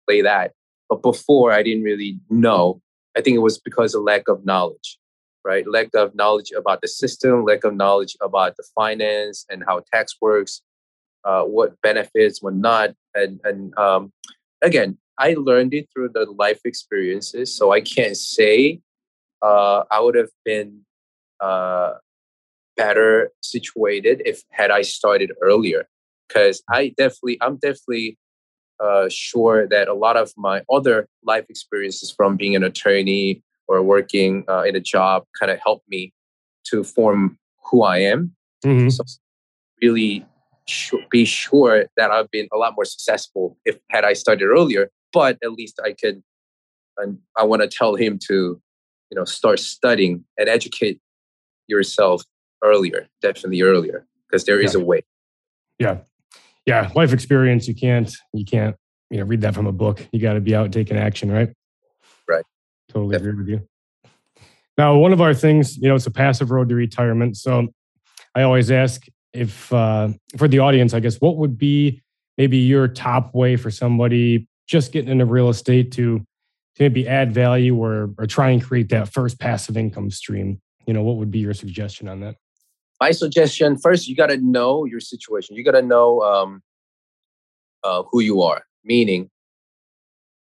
play 0.08 0.22
that. 0.22 0.54
But 0.90 1.02
before 1.02 1.52
I 1.52 1.64
didn't 1.64 1.84
really 1.84 2.20
know. 2.30 2.82
I 3.16 3.22
think 3.22 3.36
it 3.36 3.40
was 3.42 3.60
because 3.60 3.94
of 3.94 4.02
lack 4.02 4.28
of 4.28 4.44
knowledge, 4.44 4.98
right? 5.46 5.68
Lack 5.68 5.90
of 5.94 6.16
knowledge 6.16 6.52
about 6.52 6.82
the 6.82 6.88
system, 6.88 7.46
lack 7.46 7.64
of 7.64 7.76
knowledge 7.76 8.18
about 8.22 8.58
the 8.58 8.64
finance 8.74 9.46
and 9.50 9.64
how 9.68 9.84
tax 9.94 10.16
works, 10.20 10.62
uh, 11.24 11.44
what 11.44 11.80
benefits, 11.82 12.42
what 12.42 12.56
not, 12.56 12.96
and 13.14 13.40
and 13.44 13.78
um, 13.78 14.12
again, 14.62 14.98
I 15.20 15.36
learned 15.38 15.74
it 15.74 15.90
through 15.94 16.10
the 16.14 16.26
life 16.26 16.62
experiences. 16.66 17.56
So 17.56 17.72
I 17.72 17.82
can't 17.82 18.18
say 18.18 18.82
uh, 19.42 19.84
I 19.92 20.00
would 20.00 20.16
have 20.16 20.32
been 20.44 20.86
uh, 21.44 21.94
better 22.78 23.30
situated 23.42 24.22
if 24.26 24.42
had 24.50 24.72
I 24.72 24.82
started 24.82 25.32
earlier. 25.42 25.86
Because 26.28 26.64
I 26.70 26.94
definitely, 26.98 27.38
I'm 27.42 27.58
definitely 27.58 28.18
uh, 28.84 29.08
sure 29.10 29.68
that 29.68 29.88
a 29.88 29.94
lot 29.94 30.18
of 30.18 30.32
my 30.38 30.64
other 30.72 31.08
life 31.24 31.46
experiences 31.50 32.12
from 32.12 32.38
being 32.38 32.56
an 32.56 32.64
attorney 32.64 33.44
or 33.68 33.82
working 33.84 34.46
uh, 34.50 34.64
in 34.64 34.76
a 34.76 34.80
job 34.80 35.24
kind 35.40 35.52
of 35.52 35.60
helped 35.60 35.88
me 35.90 36.14
to 36.70 36.84
form 36.84 37.38
who 37.66 37.84
I 37.84 38.00
am. 38.00 38.36
Mm-hmm. 38.66 38.90
So 38.90 39.04
really 39.82 40.26
sh- 40.68 40.94
be 41.12 41.26
sure 41.26 41.86
that 41.98 42.10
I've 42.10 42.32
been 42.32 42.48
a 42.54 42.58
lot 42.58 42.74
more 42.76 42.86
successful 42.86 43.58
if 43.66 43.78
had 43.90 44.06
I 44.06 44.14
started 44.14 44.46
earlier. 44.46 44.90
But 45.12 45.38
at 45.44 45.52
least 45.52 45.80
I 45.84 45.94
could, 45.94 46.24
and 46.98 47.20
I 47.38 47.44
want 47.44 47.62
to 47.62 47.68
tell 47.68 47.96
him 47.96 48.18
to, 48.28 48.60
you 49.12 49.16
know, 49.16 49.26
start 49.26 49.60
studying 49.60 50.24
and 50.38 50.50
educate 50.50 51.00
yourself 51.68 52.24
earlier, 52.64 53.08
definitely 53.22 53.62
earlier, 53.62 54.06
because 54.28 54.46
there 54.46 54.60
yeah. 54.60 54.66
is 54.66 54.76
a 54.76 54.80
way. 54.80 55.04
Yeah, 55.80 56.00
yeah. 56.66 56.92
Life 56.96 57.14
experience. 57.14 57.68
You 57.68 57.76
can't. 57.76 58.14
You 58.34 58.46
can't. 58.46 58.76
You 59.10 59.20
know, 59.20 59.26
read 59.26 59.42
that 59.42 59.54
from 59.54 59.68
a 59.68 59.72
book. 59.72 60.08
You 60.12 60.20
got 60.20 60.34
to 60.34 60.42
be 60.42 60.56
out 60.56 60.72
taking 60.72 60.98
action, 60.98 61.32
right? 61.32 61.54
Right. 62.28 62.46
Totally 62.90 63.12
definitely. 63.12 63.42
agree 63.42 63.54
with 63.54 63.62
you. 63.62 63.68
Now, 64.76 64.98
one 64.98 65.14
of 65.14 65.22
our 65.22 65.36
things, 65.36 65.78
you 65.78 65.88
know, 65.88 65.96
it's 65.96 66.08
a 66.08 66.12
passive 66.12 66.50
road 66.50 66.70
to 66.70 66.76
retirement. 66.76 67.38
So 67.38 67.68
I 68.34 68.42
always 68.42 68.72
ask 68.72 69.06
if, 69.32 69.72
uh, 69.72 70.10
for 70.38 70.48
the 70.48 70.60
audience, 70.60 70.96
I 70.96 71.00
guess, 71.00 71.18
what 71.18 71.38
would 71.38 71.60
be 71.60 72.02
maybe 72.40 72.58
your 72.58 72.88
top 72.88 73.36
way 73.36 73.56
for 73.56 73.70
somebody 73.70 74.48
just 74.66 74.92
getting 74.92 75.12
into 75.12 75.26
real 75.26 75.50
estate 75.50 75.92
to, 75.92 76.20
to 76.20 76.26
maybe 76.80 77.08
add 77.08 77.32
value 77.34 77.76
or, 77.76 78.16
or 78.18 78.26
try 78.26 78.50
and 78.50 78.64
create 78.64 78.90
that 78.90 79.14
first 79.14 79.40
passive 79.40 79.78
income 79.78 80.10
stream? 80.10 80.60
You 80.86 80.94
know, 80.94 81.04
what 81.04 81.18
would 81.18 81.32
be 81.32 81.40
your 81.40 81.54
suggestion 81.54 82.08
on 82.08 82.20
that? 82.22 82.36
My 83.00 83.12
suggestion 83.12 83.78
first, 83.78 84.08
you 84.08 84.16
got 84.16 84.28
to 84.28 84.38
know 84.38 84.86
your 84.86 85.00
situation. 85.00 85.56
You 85.56 85.64
got 85.64 85.72
to 85.72 85.82
know 85.82 86.22
um, 86.22 86.62
uh, 87.84 88.04
who 88.12 88.22
you 88.22 88.42
are. 88.42 88.64
Meaning, 88.84 89.30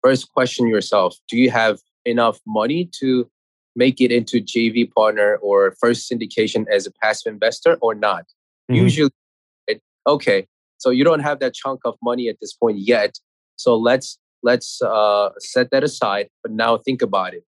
first 0.03 0.31
question 0.31 0.67
yourself: 0.67 1.15
Do 1.29 1.37
you 1.37 1.49
have 1.51 1.79
enough 2.05 2.39
money 2.45 2.89
to 2.99 3.29
make 3.77 4.01
it 4.01 4.11
into 4.11 4.41
JV 4.41 4.91
partner 4.91 5.37
or 5.37 5.75
first 5.79 6.11
syndication 6.11 6.65
as 6.69 6.87
a 6.87 6.91
passive 6.91 7.31
investor 7.31 7.77
or 7.79 7.93
not. 7.93 8.23
Mm-hmm. 8.69 8.75
Usually, 8.75 9.11
it, 9.67 9.81
okay, 10.07 10.47
so 10.77 10.89
you 10.89 11.03
don't 11.03 11.19
have 11.19 11.39
that 11.39 11.53
chunk 11.53 11.81
of 11.85 11.95
money 12.01 12.27
at 12.27 12.37
this 12.41 12.53
point 12.53 12.79
yet. 12.79 13.19
So 13.55 13.77
let's 13.77 14.17
let's 14.43 14.81
uh, 14.81 15.29
set 15.39 15.69
that 15.71 15.83
aside. 15.83 16.27
But 16.41 16.51
now 16.51 16.77
think 16.77 17.01
about 17.01 17.33
it. 17.35 17.43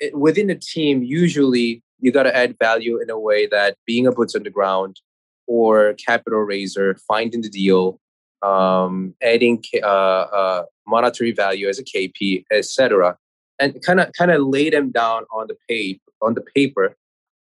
it 0.00 0.18
within 0.18 0.48
the 0.48 0.56
team, 0.56 1.02
usually 1.02 1.82
you 2.00 2.12
got 2.12 2.24
to 2.24 2.36
add 2.36 2.56
value 2.58 3.00
in 3.00 3.10
a 3.10 3.18
way 3.18 3.46
that 3.46 3.76
being 3.86 4.06
a 4.06 4.12
boots 4.12 4.34
on 4.34 4.42
the 4.42 4.50
ground 4.50 5.00
or 5.46 5.94
capital 5.94 6.40
raiser, 6.40 6.96
finding 7.06 7.42
the 7.42 7.48
deal, 7.48 7.98
um, 8.42 9.14
adding 9.22 9.62
uh, 9.82 9.86
uh, 9.86 10.64
monetary 10.86 11.32
value 11.32 11.68
as 11.68 11.78
a 11.78 11.84
KP, 11.84 12.44
etc 12.52 13.16
and 13.58 13.82
kind 13.82 14.00
of 14.00 14.12
kind 14.12 14.30
of 14.30 14.42
lay 14.42 14.70
them 14.70 14.90
down 14.90 15.24
on 15.32 15.46
the 15.48 15.56
page 15.68 16.00
on 16.22 16.34
the 16.34 16.40
paper 16.40 16.96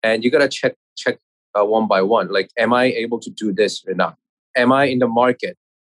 and 0.03 0.23
you 0.23 0.31
got 0.31 0.39
to 0.39 0.47
check 0.47 0.75
check 0.97 1.17
uh, 1.57 1.65
one 1.65 1.87
by 1.87 2.01
one 2.01 2.27
like 2.31 2.49
am 2.57 2.73
i 2.73 2.85
able 2.85 3.19
to 3.19 3.29
do 3.29 3.53
this 3.53 3.83
or 3.87 3.93
not? 3.93 4.15
Am 4.55 4.71
i 4.71 4.85
in 4.85 4.99
the 4.99 5.07
market? 5.07 5.57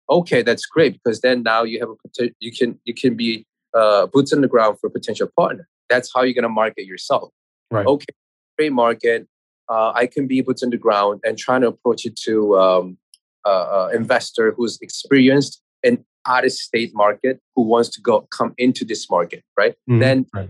Okay 0.10 0.42
that's 0.42 0.66
great 0.66 0.94
because 0.94 1.22
then 1.22 1.44
now 1.44 1.64
you 1.64 1.80
have 1.80 1.90
a 1.90 2.30
you 2.40 2.52
can 2.52 2.80
you 2.86 2.94
can 2.94 3.16
be 3.16 3.46
uh, 3.74 4.08
boots 4.08 4.32
on 4.32 4.42
the 4.42 4.48
ground 4.48 4.80
for 4.80 4.88
a 4.88 4.92
potential 4.92 5.30
partner. 5.36 5.68
That's 5.90 6.12
how 6.14 6.22
you're 6.24 6.34
going 6.34 6.44
to 6.44 6.50
market 6.50 6.86
yourself. 6.86 7.32
Right. 7.72 7.86
Okay 7.86 8.14
great 8.58 8.74
market 8.74 9.28
uh, 9.70 9.91
i 9.96 10.06
can 10.06 10.28
be 10.28 10.41
boots 10.41 10.63
on 10.63 10.70
the 10.70 10.78
ground 10.78 11.22
and 11.24 11.38
trying 11.38 11.62
to 11.62 11.68
approach 11.68 12.06
it 12.06 12.15
to 12.15 12.58
um, 12.58 12.98
uh, 13.46 13.89
investor 13.94 14.54
who's 14.58 14.80
experienced 14.82 15.62
and 15.84 16.04
out 16.28 16.46
of 16.46 16.52
state 16.52 16.94
market 16.94 17.39
who 17.56 17.62
wants 17.62 17.89
to 17.89 18.02
go 18.02 18.22
come 18.32 18.54
into 18.58 18.84
this 18.84 19.10
market, 19.10 19.44
right? 19.58 19.74
Mm-hmm. 19.89 20.00
Then 20.00 20.26
right. 20.34 20.50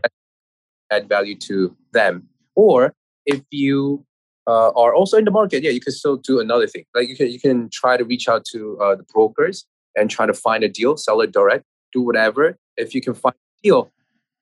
add 0.92 1.10
value 1.10 1.36
to 1.40 1.76
them. 1.94 2.28
Or 2.56 2.94
if 3.26 3.42
you 3.52 4.06
uh, 4.48 4.70
are 4.70 4.94
also 4.94 5.18
in 5.18 5.26
the 5.26 5.32
market, 5.32 5.64
yeah, 5.64 5.72
you 5.72 5.82
can 5.82 5.94
still 5.94 6.18
do 6.18 6.40
another 6.40 6.68
thing. 6.68 6.86
Like 6.94 7.10
you 7.10 7.16
can 7.16 7.30
you 7.30 7.40
can 7.40 7.70
try 7.72 7.98
to 7.98 8.06
reach 8.06 8.28
out 8.28 8.46
to 8.52 8.80
uh, 8.80 8.96
the 8.96 9.04
brokers 9.04 9.66
and 9.96 10.10
try 10.10 10.26
to 10.26 10.34
find 10.34 10.64
a 10.64 10.70
deal, 10.70 10.98
sell 10.98 11.22
it 11.22 11.32
direct, 11.32 11.66
do 11.92 12.02
whatever. 12.02 12.58
If 12.78 12.94
you 12.94 13.02
can 13.02 13.14
find 13.14 13.36
a 13.36 13.68
deal, 13.68 13.92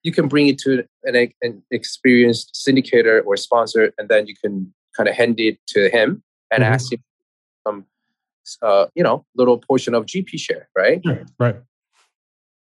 you 0.03 0.11
can 0.11 0.27
bring 0.27 0.47
it 0.47 0.57
to 0.59 0.85
an, 1.03 1.31
an 1.41 1.63
experienced 1.71 2.53
syndicator 2.53 3.25
or 3.25 3.37
sponsor, 3.37 3.91
and 3.97 4.09
then 4.09 4.27
you 4.27 4.35
can 4.35 4.73
kind 4.95 5.09
of 5.09 5.15
hand 5.15 5.39
it 5.39 5.57
to 5.67 5.89
him 5.89 6.21
and 6.51 6.63
mm-hmm. 6.63 6.73
ask 6.73 6.91
him 6.91 7.03
some, 7.65 7.85
uh, 8.61 8.85
you 8.95 9.03
know, 9.03 9.25
little 9.35 9.57
portion 9.57 9.95
of 9.95 10.05
GP 10.05 10.37
share, 10.37 10.67
right? 10.75 11.01
Right. 11.39 11.55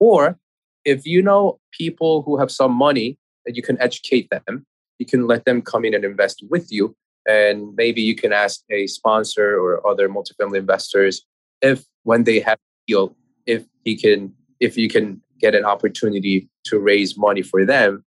Or 0.01 0.39
if 0.85 1.07
you 1.07 1.23
know 1.23 1.59
people 1.73 2.23
who 2.23 2.39
have 2.39 2.51
some 2.51 2.73
money 2.73 3.19
that 3.45 3.57
you 3.57 3.63
can 3.63 3.81
educate 3.81 4.29
them, 4.31 4.67
you 4.99 5.07
can 5.07 5.27
let 5.27 5.45
them 5.45 5.63
come 5.63 5.85
in 5.85 5.95
and 5.95 6.05
invest 6.05 6.45
with 6.49 6.73
you. 6.73 6.97
And 7.29 7.75
maybe 7.75 8.01
you 8.01 8.15
can 8.15 8.33
ask 8.33 8.63
a 8.71 8.87
sponsor 8.87 9.59
or 9.59 9.87
other 9.87 10.09
multifamily 10.09 10.59
investors 10.59 11.23
if 11.61 11.85
when 12.05 12.25
they 12.25 12.41
have 12.41 12.59
a 12.59 12.87
deal, 12.87 13.17
if 13.47 13.65
he 13.85 13.97
can, 13.97 14.33
if 14.61 14.77
you 14.77 14.89
can 14.89 15.23
get 15.41 15.55
an 15.55 15.65
opportunity 15.65 16.49
to 16.65 16.79
raise 16.79 17.17
money 17.17 17.43
for 17.43 17.65
them. 17.65 18.05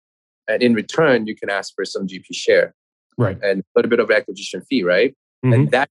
And 0.48 0.62
in 0.62 0.74
return, 0.74 1.26
you 1.26 1.34
can 1.34 1.50
ask 1.50 1.74
for 1.74 1.84
some 1.84 2.06
GP 2.06 2.26
share. 2.32 2.74
Right. 3.18 3.38
And 3.42 3.60
a 3.60 3.64
little 3.74 3.90
bit 3.90 4.00
of 4.00 4.10
acquisition 4.10 4.62
fee, 4.62 4.82
right? 4.82 5.14
Mm-hmm. 5.44 5.52
And 5.52 5.70
that 5.70 5.88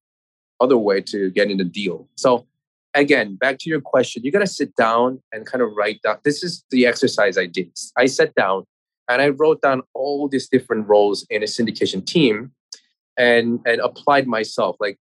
other 0.61 0.77
way 0.77 1.01
to 1.01 1.31
get 1.31 1.51
in 1.51 1.57
the 1.57 1.63
deal. 1.63 2.07
So 2.15 2.47
again, 2.93 3.35
back 3.35 3.57
to 3.59 3.69
your 3.69 3.81
question, 3.81 4.23
you 4.23 4.31
got 4.31 4.39
to 4.39 4.47
sit 4.47 4.75
down 4.75 5.21
and 5.31 5.45
kind 5.45 5.61
of 5.61 5.71
write 5.75 6.01
down. 6.01 6.17
This 6.23 6.43
is 6.43 6.63
the 6.71 6.85
exercise 6.85 7.37
I 7.37 7.45
did. 7.45 7.71
I 7.97 8.05
sat 8.05 8.33
down 8.35 8.63
and 9.09 9.21
I 9.21 9.29
wrote 9.29 9.61
down 9.61 9.81
all 9.93 10.27
these 10.27 10.47
different 10.47 10.87
roles 10.87 11.25
in 11.29 11.43
a 11.43 11.45
syndication 11.45 12.05
team 12.05 12.51
and 13.17 13.59
and 13.65 13.79
applied 13.81 14.27
myself 14.27 14.75
like 14.79 14.97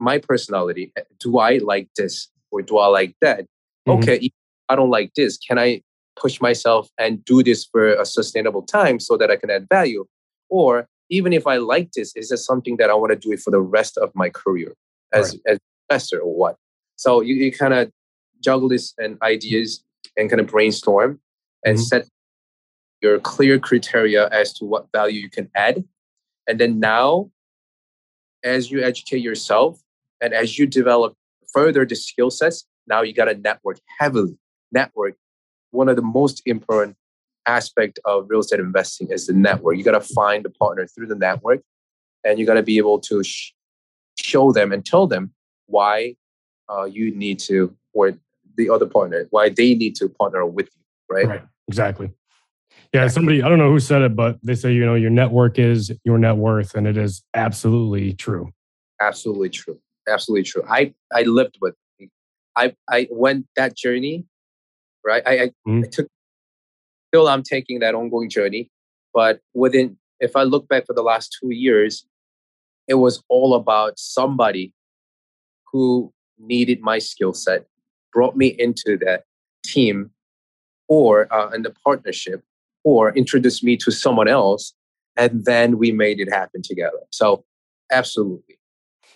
my 0.00 0.18
personality. 0.18 0.92
Do 1.20 1.38
I 1.38 1.58
like 1.58 1.88
this 1.96 2.28
or 2.50 2.62
do 2.62 2.78
I 2.78 2.86
like 2.86 3.16
that? 3.20 3.46
Mm-hmm. 3.86 4.02
Okay, 4.02 4.30
I 4.68 4.76
don't 4.76 4.90
like 4.90 5.14
this. 5.14 5.38
Can 5.38 5.58
I 5.58 5.82
push 6.16 6.40
myself 6.40 6.88
and 6.98 7.24
do 7.24 7.42
this 7.42 7.64
for 7.64 7.94
a 7.94 8.04
sustainable 8.04 8.62
time 8.62 9.00
so 9.00 9.16
that 9.16 9.30
I 9.30 9.36
can 9.36 9.50
add 9.50 9.68
value? 9.68 10.06
Or 10.48 10.86
even 11.10 11.32
if 11.32 11.46
I 11.46 11.56
like 11.56 11.92
this, 11.92 12.14
is 12.16 12.28
this 12.28 12.44
something 12.44 12.76
that 12.78 12.90
I 12.90 12.94
want 12.94 13.12
to 13.12 13.18
do 13.18 13.32
it 13.32 13.40
for 13.40 13.50
the 13.50 13.60
rest 13.60 13.96
of 13.98 14.10
my 14.14 14.28
career? 14.28 14.74
as 15.12 15.32
right. 15.46 15.54
as 15.54 15.58
investor 15.88 16.20
or 16.20 16.34
what. 16.34 16.56
So 16.96 17.20
you, 17.20 17.34
you 17.34 17.52
kind 17.52 17.74
of 17.74 17.90
juggle 18.42 18.68
this 18.68 18.94
and 18.98 19.18
ideas 19.22 19.82
and 20.16 20.28
kind 20.28 20.40
of 20.40 20.46
brainstorm 20.46 21.20
and 21.64 21.76
mm-hmm. 21.76 21.82
set 21.82 22.08
your 23.00 23.18
clear 23.20 23.58
criteria 23.58 24.28
as 24.28 24.52
to 24.54 24.64
what 24.64 24.88
value 24.92 25.20
you 25.20 25.30
can 25.30 25.50
add. 25.54 25.84
And 26.46 26.58
then 26.58 26.80
now, 26.80 27.30
as 28.42 28.70
you 28.70 28.82
educate 28.82 29.20
yourself 29.20 29.80
and 30.20 30.32
as 30.32 30.58
you 30.58 30.66
develop 30.66 31.14
further 31.52 31.84
the 31.84 31.94
skill 31.94 32.30
sets, 32.30 32.66
now 32.86 33.02
you 33.02 33.12
got 33.12 33.26
to 33.26 33.34
network 33.34 33.78
heavily. 33.98 34.38
Network, 34.72 35.16
one 35.70 35.88
of 35.88 35.96
the 35.96 36.02
most 36.02 36.42
important 36.46 36.96
aspect 37.46 37.98
of 38.04 38.26
real 38.28 38.40
estate 38.40 38.60
investing 38.60 39.10
is 39.10 39.26
the 39.26 39.32
network. 39.32 39.76
You 39.76 39.84
got 39.84 40.00
to 40.00 40.14
find 40.14 40.44
a 40.46 40.50
partner 40.50 40.86
through 40.86 41.06
the 41.06 41.14
network, 41.14 41.62
and 42.24 42.38
you 42.38 42.46
got 42.46 42.54
to 42.54 42.62
be 42.62 42.78
able 42.78 43.00
to 43.00 43.22
sh- 43.22 43.52
show 44.18 44.52
them 44.52 44.72
and 44.72 44.84
tell 44.84 45.06
them 45.06 45.32
why 45.66 46.16
uh, 46.68 46.84
you 46.84 47.14
need 47.14 47.38
to, 47.40 47.74
or 47.92 48.12
the 48.56 48.68
other 48.68 48.86
partner, 48.86 49.26
why 49.30 49.48
they 49.48 49.74
need 49.74 49.94
to 49.96 50.08
partner 50.08 50.44
with 50.44 50.68
you, 50.76 51.14
right? 51.14 51.26
Right, 51.26 51.42
exactly. 51.68 52.10
Yeah, 52.92 53.06
somebody, 53.08 53.42
I 53.42 53.48
don't 53.48 53.58
know 53.58 53.70
who 53.70 53.80
said 53.80 54.02
it, 54.02 54.16
but 54.16 54.38
they 54.42 54.54
say, 54.54 54.72
you 54.72 54.84
know, 54.84 54.94
your 54.94 55.10
network 55.10 55.58
is 55.58 55.92
your 56.04 56.18
net 56.18 56.36
worth. 56.36 56.74
And 56.74 56.86
it 56.86 56.96
is 56.96 57.22
absolutely 57.34 58.14
true. 58.14 58.50
Absolutely 59.00 59.50
true. 59.50 59.78
Absolutely 60.08 60.44
true. 60.44 60.64
I, 60.68 60.94
I 61.12 61.22
lived 61.22 61.58
with, 61.60 61.74
I, 62.56 62.74
I 62.88 63.08
went 63.10 63.46
that 63.56 63.76
journey, 63.76 64.24
right? 65.04 65.22
I, 65.26 65.32
I, 65.32 65.46
mm-hmm. 65.46 65.84
I 65.84 65.88
took, 65.90 66.08
still 67.08 67.28
I'm 67.28 67.42
taking 67.42 67.80
that 67.80 67.94
ongoing 67.94 68.30
journey. 68.30 68.70
But 69.14 69.40
within, 69.54 69.96
if 70.20 70.36
I 70.36 70.42
look 70.42 70.68
back 70.68 70.86
for 70.86 70.94
the 70.94 71.02
last 71.02 71.36
two 71.40 71.50
years, 71.50 72.06
it 72.86 72.94
was 72.94 73.22
all 73.28 73.54
about 73.54 73.98
somebody 73.98 74.72
who 75.72 76.12
needed 76.38 76.80
my 76.80 76.98
skill 76.98 77.32
set, 77.32 77.66
brought 78.12 78.36
me 78.36 78.48
into 78.58 78.96
that 78.98 79.24
team 79.64 80.10
or 80.88 81.32
uh, 81.32 81.50
in 81.50 81.62
the 81.62 81.74
partnership, 81.84 82.42
or 82.84 83.14
introduced 83.14 83.62
me 83.62 83.76
to 83.76 83.90
someone 83.90 84.28
else, 84.28 84.72
and 85.16 85.44
then 85.44 85.76
we 85.76 85.92
made 85.92 86.20
it 86.20 86.32
happen 86.32 86.62
together. 86.62 87.00
So, 87.10 87.44
absolutely. 87.92 88.58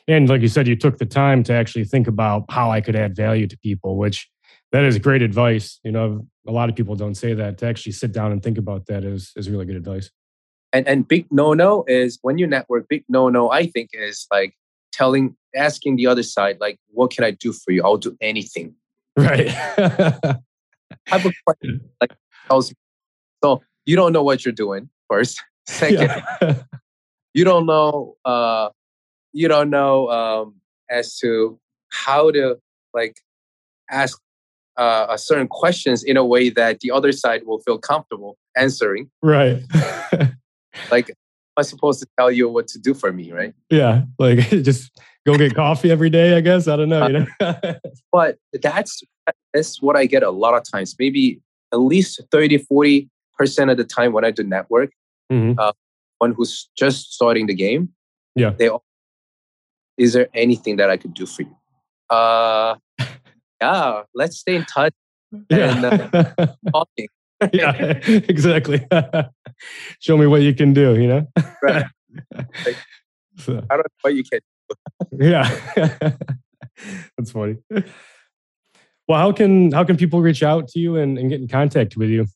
And 0.09 0.29
like 0.29 0.43
you 0.43 0.49
said, 0.49 0.67
you 0.67 0.77
took 0.77 0.99
the 0.99 1.07
time 1.07 1.43
to 1.45 1.55
actually 1.55 1.85
think 1.85 2.09
about 2.09 2.45
how 2.51 2.71
I 2.71 2.81
could 2.81 2.97
add 2.97 3.17
value 3.17 3.47
to 3.47 3.57
people, 3.59 3.97
which 3.97 4.29
that 4.73 4.85
is 4.85 4.99
great 4.99 5.23
advice. 5.23 5.79
You 5.85 5.93
know, 5.93 6.27
a 6.47 6.51
lot 6.51 6.69
of 6.69 6.75
people 6.75 6.97
don't 6.97 7.15
say 7.15 7.35
that. 7.35 7.59
To 7.59 7.67
actually 7.67 7.93
sit 7.93 8.13
down 8.13 8.33
and 8.33 8.43
think 8.43 8.59
about 8.59 8.87
that 8.87 9.05
is 9.05 9.33
is 9.37 9.49
really 9.49 9.67
good 9.67 9.77
advice. 9.77 10.11
And 10.73 10.89
and 10.89 11.07
big 11.07 11.27
no 11.31 11.53
no 11.53 11.85
is 11.87 12.19
when 12.23 12.39
you 12.39 12.47
network. 12.47 12.89
Big 12.89 13.05
no 13.09 13.29
no 13.29 13.51
I 13.51 13.67
think 13.67 13.91
is 13.93 14.27
like 14.33 14.55
telling 14.93 15.37
asking 15.55 15.97
the 15.97 16.07
other 16.07 16.23
side 16.23 16.59
like 16.61 16.79
what 16.89 17.11
can 17.11 17.25
I 17.25 17.31
do 17.31 17.53
for 17.53 17.71
you? 17.71 17.83
I'll 17.85 17.99
do 17.99 18.17
anything. 18.21 18.75
Right. 19.17 19.49
type 21.07 21.25
of 21.25 21.35
question 21.47 21.81
like 22.01 22.15
tells. 22.49 22.73
So 23.45 23.63
you 23.85 23.97
don't 23.97 24.13
know 24.13 24.23
what 24.23 24.45
you're 24.45 24.53
doing 24.53 24.89
first. 25.09 25.43
Second, 25.67 26.23
yeah. 26.41 26.63
you 27.35 27.45
don't 27.45 27.67
know 27.67 28.17
uh 28.25 28.71
you 29.33 29.49
don't 29.49 29.71
know 29.71 30.09
um 30.09 30.55
as 30.91 31.19
to 31.19 31.59
how 31.91 32.31
to 32.31 32.57
like 32.95 33.17
ask 33.91 34.19
uh, 34.77 35.17
certain 35.17 35.49
questions 35.49 36.03
in 36.03 36.17
a 36.17 36.25
way 36.25 36.49
that 36.51 36.81
the 36.81 36.91
other 36.91 37.13
side 37.13 37.43
will 37.47 37.59
feel 37.61 37.79
comfortable 37.79 38.37
answering. 38.57 39.11
Right. 39.23 39.63
like, 40.91 41.11
am 41.11 41.15
I 41.57 41.63
supposed 41.63 42.01
to 42.01 42.07
tell 42.19 42.31
you 42.31 42.49
what 42.49 42.69
to 42.69 42.79
do 42.79 42.95
for 42.95 43.13
me, 43.13 43.33
right? 43.33 43.55
Yeah, 43.71 44.03
like 44.19 44.39
just 44.49 44.91
go 45.27 45.37
get 45.37 45.55
coffee 45.55 45.91
every 45.91 46.11
day. 46.11 46.37
I 46.37 46.41
guess 46.41 46.69
I 46.69 46.77
don't 46.77 46.89
know. 46.89 47.07
You 47.07 47.27
know? 47.41 47.55
but 48.13 48.39
that's 48.63 49.03
that's 49.53 49.83
what 49.83 49.97
I 49.97 50.07
get 50.07 50.23
a 50.23 50.31
lot 50.31 50.55
of 50.55 50.63
times. 50.71 50.95
Maybe 50.99 51.41
at 51.73 51.81
least 51.81 52.21
30, 52.31 52.59
40 52.59 53.09
percent 53.39 53.71
of 53.71 53.77
the 53.77 53.85
time 53.85 54.13
when 54.13 54.25
I 54.25 54.31
do 54.31 54.43
network, 54.43 54.93
mm-hmm. 55.31 55.59
uh, 55.59 55.73
one 56.19 56.33
who's 56.33 56.69
just 56.77 57.13
starting 57.13 57.47
the 57.47 57.55
game, 57.55 57.91
yeah, 58.35 58.51
they. 58.51 58.69
all, 58.69 58.85
Is 59.99 60.13
there 60.13 60.29
anything 60.35 60.77
that 60.77 60.91
I 60.91 60.97
could 60.97 61.15
do 61.15 61.27
for 61.27 61.43
you? 61.43 61.57
Uh, 62.09 62.77
yeah, 63.63 64.03
let's 64.15 64.39
stay 64.39 64.57
in 64.57 64.65
touch. 64.65 64.95
And, 65.51 65.85
uh, 65.85 66.29
talking. 66.73 67.09
yeah, 67.53 67.73
exactly. 68.07 68.87
Show 70.01 70.17
me 70.17 70.27
what 70.27 70.43
you 70.43 70.55
can 70.55 70.73
do, 70.73 71.01
you 71.01 71.09
know? 71.09 71.27
right. 71.63 71.87
Like, 72.67 72.77
so. 73.39 73.65
I 73.71 73.77
don't 73.77 73.87
know 73.87 74.03
what 74.03 74.15
you 74.15 74.25
can 74.25 74.41
do. 74.69 75.27
yeah. 75.27 75.49
That's 77.17 77.31
funny. 77.31 77.57
Well, 79.09 79.19
how 79.19 79.33
can 79.33 79.73
how 79.73 79.85
can 79.85 79.97
people 79.97 80.21
reach 80.21 80.43
out 80.43 80.69
to 80.69 80.79
you 80.79 80.97
and, 80.97 81.19
and 81.19 81.29
get 81.31 81.41
in 81.41 81.49
contact 81.49 81.97
with 81.97 82.11
you? 82.11 82.27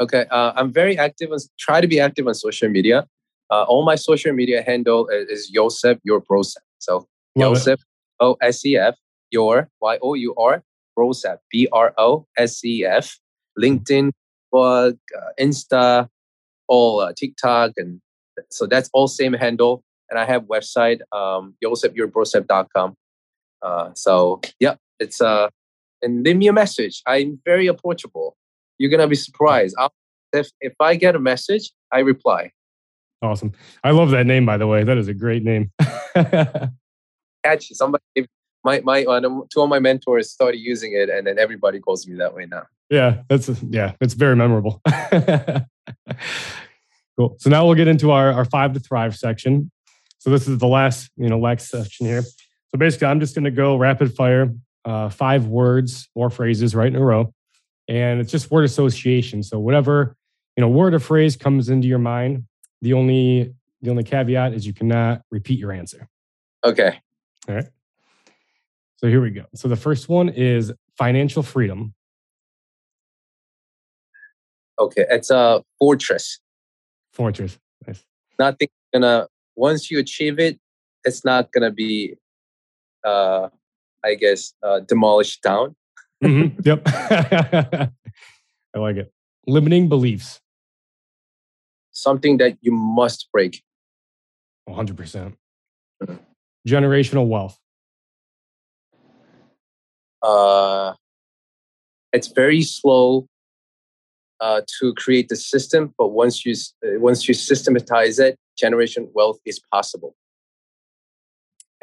Okay, 0.00 0.24
uh, 0.30 0.52
I'm 0.56 0.72
very 0.72 0.98
active 0.98 1.30
and 1.32 1.40
try 1.58 1.80
to 1.80 1.86
be 1.86 2.00
active 2.00 2.26
on 2.26 2.34
social 2.34 2.68
media. 2.68 3.06
Uh, 3.50 3.64
all 3.64 3.84
my 3.84 3.94
social 3.94 4.32
media 4.32 4.62
handle 4.62 5.08
is, 5.08 5.28
is 5.28 5.50
Yosef 5.50 5.98
Your 6.02 6.20
Brosef. 6.20 6.62
So 6.78 7.06
Love 7.36 7.56
Yosef 7.56 7.80
O 8.20 8.36
S 8.40 8.64
E 8.64 8.76
F 8.76 8.96
your 9.32 9.68
Y 9.80 9.98
O 10.02 10.14
U 10.14 10.34
R 10.36 10.62
Brosef 10.96 11.38
B 11.50 11.68
R 11.72 11.92
O 11.98 12.26
S 12.36 12.64
E 12.64 12.84
F 12.84 13.18
LinkedIn, 13.58 14.12
book, 14.50 14.96
uh, 15.16 15.30
Insta, 15.40 16.08
all 16.68 17.00
uh, 17.00 17.12
TikTok, 17.12 17.72
and 17.76 18.00
so 18.50 18.66
that's 18.66 18.88
all 18.92 19.08
same 19.08 19.32
handle. 19.32 19.82
And 20.10 20.18
I 20.18 20.24
have 20.24 20.42
website 20.44 21.00
um, 21.12 21.54
yosefyourbrosef.com. 21.64 22.94
Uh, 23.62 23.90
so 23.94 24.40
yeah, 24.60 24.74
it's 24.98 25.20
uh, 25.20 25.48
and 26.02 26.22
leave 26.24 26.36
me 26.36 26.48
a 26.48 26.52
message. 26.52 27.02
I'm 27.06 27.40
very 27.44 27.66
approachable. 27.66 28.36
You're 28.78 28.90
gonna 28.90 29.08
be 29.08 29.16
surprised. 29.16 29.74
I'll, 29.78 29.92
if 30.32 30.48
if 30.60 30.74
I 30.80 30.96
get 30.96 31.14
a 31.14 31.20
message, 31.20 31.72
I 31.90 32.00
reply. 32.00 32.52
Awesome. 33.22 33.52
I 33.84 33.92
love 33.92 34.10
that 34.10 34.26
name, 34.26 34.44
by 34.44 34.56
the 34.56 34.66
way. 34.66 34.82
That 34.82 34.98
is 34.98 35.06
a 35.06 35.14
great 35.14 35.44
name. 35.44 35.70
Catchy. 37.44 37.74
Somebody 37.74 38.02
my 38.64 38.80
my 38.80 39.04
uh, 39.04 39.20
two 39.52 39.62
of 39.62 39.68
my 39.68 39.78
mentors 39.78 40.30
started 40.30 40.58
using 40.58 40.92
it, 40.94 41.08
and 41.08 41.26
then 41.26 41.38
everybody 41.38 41.80
calls 41.80 42.06
me 42.06 42.16
that 42.16 42.34
way 42.34 42.46
now. 42.46 42.62
Yeah, 42.90 43.22
that's 43.28 43.48
yeah, 43.62 43.92
it's 44.00 44.14
very 44.14 44.36
memorable. 44.36 44.80
cool. 47.16 47.36
So 47.38 47.50
now 47.50 47.66
we'll 47.66 47.74
get 47.74 47.88
into 47.88 48.10
our 48.10 48.32
our 48.32 48.44
five 48.44 48.72
to 48.74 48.80
thrive 48.80 49.16
section. 49.16 49.70
So 50.18 50.30
this 50.30 50.46
is 50.48 50.58
the 50.58 50.68
last 50.68 51.10
you 51.16 51.28
know 51.28 51.38
last 51.38 51.68
section 51.68 52.06
here. 52.06 52.22
So 52.22 52.78
basically, 52.78 53.08
I'm 53.08 53.20
just 53.20 53.34
going 53.34 53.44
to 53.44 53.50
go 53.50 53.76
rapid 53.76 54.14
fire, 54.14 54.54
uh, 54.84 55.08
five 55.10 55.46
words 55.46 56.08
or 56.14 56.30
phrases 56.30 56.74
right 56.74 56.88
in 56.88 56.96
a 56.96 57.04
row, 57.04 57.32
and 57.88 58.20
it's 58.20 58.30
just 58.30 58.50
word 58.50 58.64
association. 58.64 59.42
So 59.42 59.58
whatever 59.58 60.16
you 60.56 60.60
know, 60.60 60.68
word 60.68 60.94
or 60.94 60.98
phrase 60.98 61.36
comes 61.36 61.68
into 61.68 61.88
your 61.88 61.98
mind. 61.98 62.44
The 62.82 62.92
only 62.94 63.54
the 63.80 63.90
only 63.90 64.04
caveat 64.04 64.52
is 64.54 64.66
you 64.66 64.72
cannot 64.72 65.22
repeat 65.30 65.58
your 65.58 65.72
answer. 65.72 66.08
Okay. 66.64 67.00
All 67.48 67.54
right. 67.54 67.66
So 69.02 69.08
here 69.08 69.20
we 69.20 69.30
go. 69.30 69.46
So 69.54 69.66
the 69.66 69.76
first 69.76 70.08
one 70.08 70.28
is 70.28 70.72
financial 70.96 71.42
freedom. 71.42 71.92
Okay, 74.78 75.04
it's 75.10 75.30
a 75.30 75.62
fortress. 75.78 76.38
Fortress. 77.12 77.58
Nice. 77.86 78.04
Nothing 78.38 78.68
gonna 78.94 79.26
once 79.56 79.90
you 79.90 79.98
achieve 79.98 80.38
it, 80.38 80.60
it's 81.04 81.24
not 81.24 81.50
gonna 81.50 81.72
be 81.72 82.14
uh 83.04 83.48
I 84.04 84.14
guess 84.14 84.54
uh 84.62 84.80
demolished 84.80 85.42
down. 85.42 85.74
mm-hmm. 86.22 86.60
Yep. 86.64 86.82
I 88.74 88.78
like 88.78 88.96
it. 88.96 89.12
Limiting 89.48 89.88
beliefs. 89.88 90.40
Something 91.90 92.38
that 92.38 92.56
you 92.60 92.70
must 92.70 93.28
break. 93.32 93.62
100%. 94.68 94.94
mm-hmm. 96.02 96.14
Generational 96.66 97.26
wealth 97.26 97.58
uh, 100.22 100.94
it's 102.12 102.28
very 102.28 102.62
slow 102.62 103.26
uh, 104.40 104.60
to 104.80 104.92
create 104.94 105.28
the 105.28 105.36
system, 105.36 105.94
but 105.96 106.08
once 106.08 106.44
you 106.44 106.54
uh, 106.84 106.98
once 106.98 107.28
you 107.28 107.34
systematize 107.34 108.18
it, 108.18 108.36
generation 108.56 109.08
wealth 109.14 109.38
is 109.44 109.60
possible. 109.72 110.14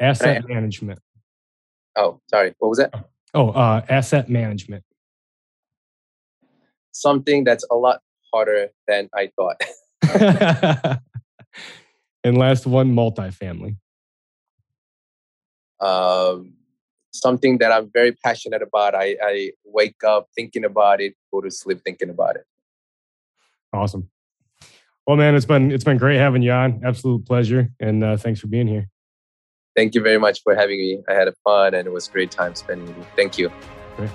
Asset 0.00 0.44
I, 0.44 0.52
management. 0.52 1.00
Oh, 1.96 2.20
sorry. 2.28 2.54
What 2.58 2.68
was 2.68 2.78
that? 2.78 2.92
Oh, 3.34 3.50
uh, 3.50 3.84
asset 3.88 4.28
management. 4.28 4.84
Something 6.92 7.44
that's 7.44 7.64
a 7.70 7.76
lot 7.76 8.00
harder 8.32 8.68
than 8.88 9.08
I 9.14 9.30
thought. 9.36 9.62
and 12.24 12.36
last 12.38 12.66
one, 12.66 12.94
multifamily. 12.94 13.76
Um, 15.80 16.54
something 17.12 17.58
that 17.58 17.72
I'm 17.72 17.90
very 17.92 18.12
passionate 18.12 18.62
about. 18.62 18.94
I, 18.94 19.16
I 19.22 19.50
wake 19.64 20.02
up 20.04 20.28
thinking 20.34 20.64
about 20.64 21.00
it, 21.00 21.14
go 21.32 21.40
to 21.40 21.50
sleep 21.50 21.80
thinking 21.84 22.10
about 22.10 22.36
it. 22.36 22.44
Awesome. 23.72 24.10
Well, 25.06 25.16
man, 25.16 25.34
it's 25.34 25.46
been 25.46 25.72
it's 25.72 25.84
been 25.84 25.98
great 25.98 26.18
having 26.18 26.42
you 26.42 26.52
on. 26.52 26.82
Absolute 26.84 27.26
pleasure, 27.26 27.70
and 27.80 28.04
uh, 28.04 28.16
thanks 28.16 28.40
for 28.40 28.46
being 28.46 28.66
here. 28.66 28.88
Thank 29.74 29.94
you 29.94 30.02
very 30.02 30.18
much 30.18 30.42
for 30.42 30.54
having 30.54 30.78
me. 30.78 31.00
I 31.08 31.14
had 31.14 31.28
a 31.28 31.34
fun, 31.44 31.74
and 31.74 31.86
it 31.86 31.90
was 31.90 32.08
a 32.08 32.12
great 32.12 32.30
time 32.30 32.54
spending 32.54 32.86
with 32.88 32.98
you. 32.98 33.06
Thank 33.16 33.38
you. 33.38 33.50
Great. 33.96 34.10